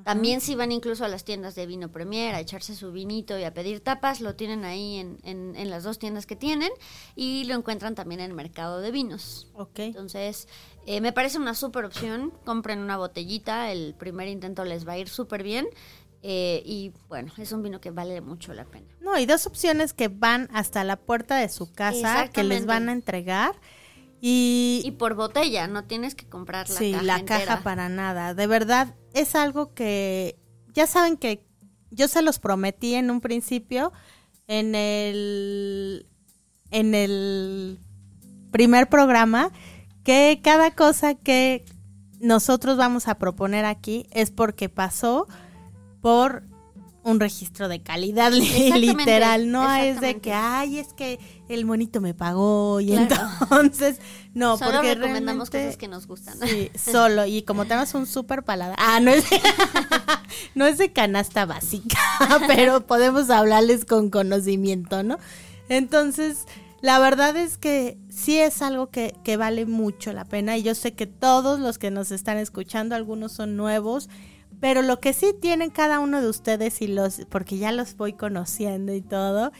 También 0.04 0.42
si 0.42 0.56
van 0.56 0.72
incluso 0.72 1.06
a 1.06 1.08
las 1.08 1.24
tiendas 1.24 1.56
de 1.56 1.66
Vino 1.66 1.90
Premier 1.92 2.36
a 2.36 2.40
echarse 2.40 2.76
su 2.76 2.92
vinito 2.92 3.38
y 3.38 3.44
a 3.44 3.54
pedir 3.54 3.80
tapas, 3.80 4.22
lo 4.22 4.36
tienen 4.36 4.66
ahí 4.66 4.98
en, 4.98 5.18
en- 5.24 5.56
en 5.56 5.70
las 5.70 5.84
dos 5.84 6.00
tiendas 6.00 6.26
que 6.26 6.36
tienen 6.36 6.72
y 7.16 7.44
lo 7.46 7.56
encuentran 7.56 7.96
también 7.96 8.20
en 8.20 8.34
Mercado 8.36 8.82
de 8.82 8.92
Vinos. 8.92 9.48
Ok. 9.54 9.80
Entonces, 9.80 10.48
eh, 10.88 11.00
me 11.00 11.14
parece 11.14 11.38
una 11.38 11.54
súper 11.56 11.86
opción. 11.86 12.34
Compren 12.46 12.80
una 12.80 12.98
botellita, 12.98 13.72
el 13.72 13.94
primer 13.94 14.28
intento 14.28 14.66
les 14.66 14.88
va 14.88 14.94
a 14.94 14.98
ir 14.98 15.10
súper 15.10 15.44
bien. 15.44 15.68
eh, 16.26 16.64
y 16.66 16.94
bueno, 17.10 17.34
es 17.38 17.52
un 17.52 17.62
vino 17.64 17.82
que 17.82 17.92
vale 17.92 18.22
mucho 18.22 18.54
la 18.54 18.64
pena. 18.64 18.88
No, 19.02 19.18
y 19.20 19.26
dos 19.26 19.46
opciones 19.46 19.92
que 19.94 20.08
van 20.08 20.48
hasta 20.54 20.84
la 20.86 20.96
puerta 20.96 21.36
de 21.36 21.50
su 21.50 21.72
casa, 21.74 22.30
que 22.30 22.44
les 22.46 22.66
van 22.66 22.88
a 22.88 22.94
entregar. 22.94 23.56
Y, 24.25 24.82
Y 24.86 24.92
por 24.92 25.15
botella, 25.15 25.68
no 25.68 25.84
tienes 25.84 26.15
que 26.15 26.25
comprar 26.30 26.70
la 26.70 26.75
sí, 26.77 26.94
caja 26.94 27.03
la 27.03 27.18
entera. 27.18 27.46
caja 27.46 27.62
para 27.62 27.89
nada. 27.89 28.34
De 28.34 28.48
verdad, 28.48 28.96
es 29.13 29.36
algo 29.36 29.74
que 29.74 30.39
ya 30.74 30.88
saben 30.88 31.18
que 31.18 31.46
yo 31.92 32.08
se 32.08 32.22
los 32.22 32.39
prometí 32.39 32.96
en 32.96 33.12
un 33.12 33.20
principio 33.20 33.92
en 34.48 34.75
el 34.75 36.08
en 36.72 36.96
el 36.96 37.80
primer 38.51 38.88
programa 38.88 39.51
que 40.06 40.39
cada 40.42 40.72
cosa 40.72 41.15
que 41.15 41.65
nosotros 42.22 42.77
vamos 42.77 43.10
a 43.10 43.15
proponer 43.15 43.65
aquí 43.65 44.08
es 44.12 44.32
porque 44.32 44.70
pasó 44.70 45.27
por 46.00 46.44
un 47.04 47.20
registro 47.20 47.68
de 47.68 47.82
calidad 47.82 48.32
literal, 48.78 49.52
no 49.52 49.74
es 49.74 50.00
de 50.00 50.20
que 50.20 50.34
ay, 50.34 50.80
es 50.80 50.94
que 50.94 51.20
el 51.50 51.66
monito 51.66 52.00
me 52.02 52.14
pagó 52.14 52.80
y 52.80 52.88
Claro. 52.88 53.30
entonces 53.42 54.00
no, 54.34 54.58
Solo 54.58 54.72
porque 54.72 54.96
recomendamos 54.96 55.50
cosas 55.50 55.78
que 55.78 55.88
nos 55.88 56.08
gustan. 56.08 56.38
Sí, 56.48 56.72
solo. 56.76 57.26
Y 57.26 57.44
como 57.44 57.66
tenemos 57.66 57.94
un 57.94 58.08
súper 58.08 58.44
paladar. 58.44 58.76
Ah, 58.80 59.00
no 59.00 59.12
es, 59.12 59.30
de, 59.30 59.40
no 60.56 60.66
es 60.66 60.78
de 60.78 60.92
canasta 60.92 61.46
básica, 61.46 62.00
pero 62.48 62.88
podemos 62.88 63.30
hablarles 63.30 63.86
con 63.86 64.10
conocimiento, 64.10 65.04
¿no? 65.04 65.18
Entonces, 65.70 66.46
la 66.82 67.00
verdad 67.00 67.36
es 67.38 67.58
que 67.58 67.98
sí 68.10 68.38
es 68.40 68.62
algo 68.62 68.90
que, 68.90 69.16
que 69.24 69.38
vale 69.38 69.66
mucho 69.66 70.13
la 70.13 70.26
pena. 70.26 70.58
Y 70.58 70.63
yo 70.63 70.76
sé 70.76 70.94
que 70.94 71.06
todos 71.08 71.60
los 71.60 71.78
que 71.78 71.92
nos 71.92 72.12
están 72.12 72.38
escuchando, 72.38 72.96
algunos 72.96 73.32
son 73.34 73.56
nuevos. 73.56 74.10
Pero 74.63 74.82
lo 74.82 75.02
que 75.02 75.12
sí 75.12 75.36
tienen 75.38 75.71
cada 75.71 75.99
uno 75.99 76.21
de 76.21 76.30
ustedes 76.30 76.82
y 76.82 76.88
los, 76.88 77.23
porque 77.30 77.58
ya 77.58 77.73
los 77.73 77.97
voy 77.97 78.13
conociendo 78.13 78.93
y 78.93 79.02
todo, 79.02 79.52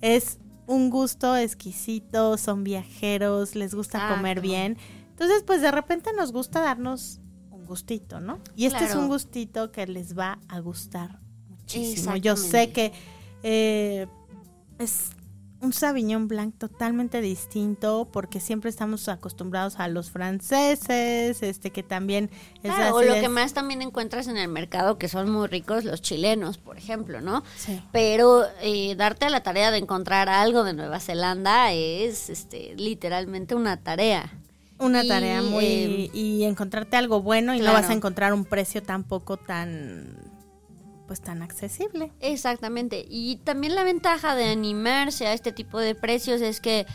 es 0.00 0.38
un 0.66 0.88
gusto 0.88 1.36
exquisito, 1.36 2.38
son 2.38 2.64
viajeros, 2.64 3.54
les 3.54 3.74
gusta 3.74 4.08
comer 4.08 4.38
Exacto. 4.38 4.48
bien. 4.48 4.78
Entonces, 5.10 5.42
pues 5.42 5.60
de 5.60 5.70
repente 5.70 6.10
nos 6.16 6.32
gusta 6.32 6.62
darnos 6.62 7.20
un 7.50 7.66
gustito, 7.66 8.18
¿no? 8.18 8.38
Y 8.56 8.64
este 8.64 8.86
es 8.86 8.94
un 8.94 9.08
gustito 9.08 9.72
que 9.72 9.86
les 9.86 10.16
va 10.16 10.38
a 10.48 10.58
gustar 10.60 11.20
muchísimo. 11.50 12.16
Yo 12.16 12.34
sé 12.36 12.72
que 12.72 12.94
eh, 13.42 14.06
es 14.78 15.10
un 15.66 15.72
Sauvignon 15.72 16.28
Blanc 16.28 16.56
totalmente 16.56 17.20
distinto 17.20 18.08
porque 18.12 18.38
siempre 18.38 18.70
estamos 18.70 19.08
acostumbrados 19.08 19.80
a 19.80 19.88
los 19.88 20.10
franceses, 20.10 21.42
este 21.42 21.70
que 21.70 21.82
también 21.82 22.30
es 22.62 22.72
Claro, 22.72 22.94
o 22.94 23.02
lo 23.02 23.14
que 23.14 23.28
más 23.28 23.52
también 23.52 23.82
encuentras 23.82 24.28
en 24.28 24.36
el 24.36 24.48
mercado, 24.48 24.96
que 24.96 25.08
son 25.08 25.28
muy 25.28 25.48
ricos, 25.48 25.84
los 25.84 26.00
chilenos, 26.00 26.56
por 26.58 26.78
ejemplo, 26.78 27.20
¿no? 27.20 27.42
Sí. 27.56 27.82
Pero 27.90 28.44
eh, 28.62 28.94
darte 28.94 29.26
a 29.26 29.30
la 29.30 29.42
tarea 29.42 29.72
de 29.72 29.78
encontrar 29.78 30.28
algo 30.28 30.62
de 30.62 30.72
Nueva 30.72 31.00
Zelanda 31.00 31.72
es 31.72 32.30
este, 32.30 32.74
literalmente 32.76 33.56
una 33.56 33.76
tarea. 33.76 34.32
Una 34.78 35.02
Y, 35.02 35.08
tarea 35.08 35.42
muy 35.42 35.64
eh, 35.64 36.10
y 36.12 36.44
encontrarte 36.44 36.96
algo 36.96 37.22
bueno 37.22 37.54
y 37.54 37.60
no 37.60 37.72
vas 37.72 37.90
a 37.90 37.92
encontrar 37.92 38.32
un 38.34 38.44
precio 38.44 38.82
tampoco 38.82 39.36
tan 39.36 40.25
pues 41.06 41.20
tan 41.20 41.42
accesible. 41.42 42.12
Exactamente. 42.20 43.06
Y 43.08 43.36
también 43.36 43.74
la 43.74 43.84
ventaja 43.84 44.34
de 44.34 44.44
animarse 44.44 45.26
a 45.26 45.32
este 45.32 45.52
tipo 45.52 45.78
de 45.78 45.94
precios 45.94 46.40
es 46.40 46.60
que, 46.60 46.86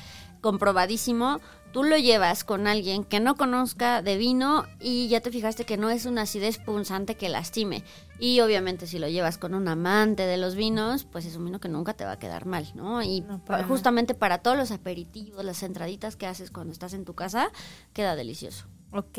comprobadísimo, 0.42 1.40
tú 1.72 1.84
lo 1.84 1.98
llevas 1.98 2.44
con 2.44 2.68
alguien 2.68 3.04
que 3.04 3.20
no 3.20 3.36
conozca 3.36 4.02
de 4.02 4.18
vino 4.18 4.66
y 4.80 5.08
ya 5.08 5.22
te 5.22 5.32
fijaste 5.32 5.66
que 5.66 5.78
no 5.78 5.90
es 5.90 6.06
una 6.06 6.24
acidez 6.24 6.58
punzante 6.58 7.16
que 7.16 7.30
lastime. 7.30 7.84
Y 8.20 8.42
obviamente 8.42 8.88
si 8.88 9.00
lo 9.00 9.08
llevas 9.08 9.38
con 9.38 9.54
un 9.54 9.68
amante 9.68 10.24
de 10.24 10.38
los 10.38 10.56
vinos, 10.56 11.06
pues 11.06 11.26
es 11.26 11.36
un 11.36 11.46
vino 11.46 11.60
que 11.60 11.70
nunca 11.70 11.94
te 11.94 12.06
va 12.06 12.14
a 12.14 12.20
quedar 12.20 12.46
mal, 12.46 12.68
¿no? 12.76 13.02
Y 13.02 13.22
No, 13.22 13.44
para 13.44 13.64
justamente 13.64 14.14
para 14.14 14.40
todos 14.40 14.58
los 14.58 14.72
aperitivos, 14.72 15.44
las 15.44 15.64
entraditas 15.64 16.16
que 16.16 16.28
haces 16.28 16.52
cuando 16.52 16.74
estás 16.74 16.94
en 16.94 17.06
tu 17.06 17.16
casa, 17.16 17.52
queda 17.94 18.16
delicioso. 18.16 18.66
Ok. 18.92 19.18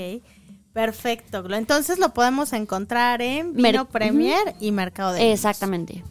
Perfecto. 0.72 1.44
Entonces 1.54 1.98
lo 1.98 2.14
podemos 2.14 2.52
encontrar 2.52 3.20
en 3.22 3.52
Mer- 3.54 3.72
Vino 3.72 3.88
Premier 3.88 4.54
y 4.60 4.72
Mercado 4.72 5.12
de 5.12 5.20
Vinos. 5.20 5.34
Exactamente. 5.34 6.02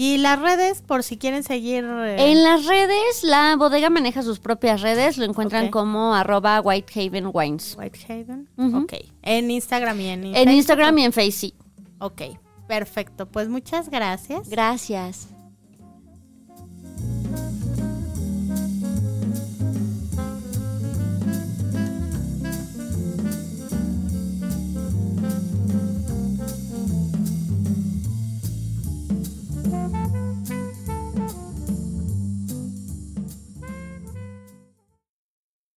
Y 0.00 0.18
las 0.18 0.38
redes, 0.40 0.80
por 0.82 1.02
si 1.02 1.16
quieren 1.16 1.42
seguir. 1.42 1.84
eh, 1.84 2.30
En 2.30 2.44
las 2.44 2.66
redes, 2.66 3.22
la 3.24 3.56
bodega 3.56 3.90
maneja 3.90 4.22
sus 4.22 4.38
propias 4.38 4.80
redes, 4.80 5.18
lo 5.18 5.24
encuentran 5.24 5.70
como 5.70 6.14
arroba 6.14 6.60
Whitehaven 6.60 7.30
Wines. 7.32 7.76
Whitehaven. 7.76 8.48
Ok. 8.76 8.92
En 9.22 9.50
Instagram 9.50 10.00
y 10.00 10.06
en 10.06 10.24
En 10.24 10.34
Facebook. 10.34 10.52
Instagram 10.52 10.98
y 10.98 11.04
en 11.04 11.12
Face, 11.12 11.32
sí. 11.32 11.54
Ok. 11.98 12.22
Perfecto. 12.68 13.26
Pues 13.26 13.48
muchas 13.48 13.88
gracias. 13.88 14.48
Gracias. 14.48 15.28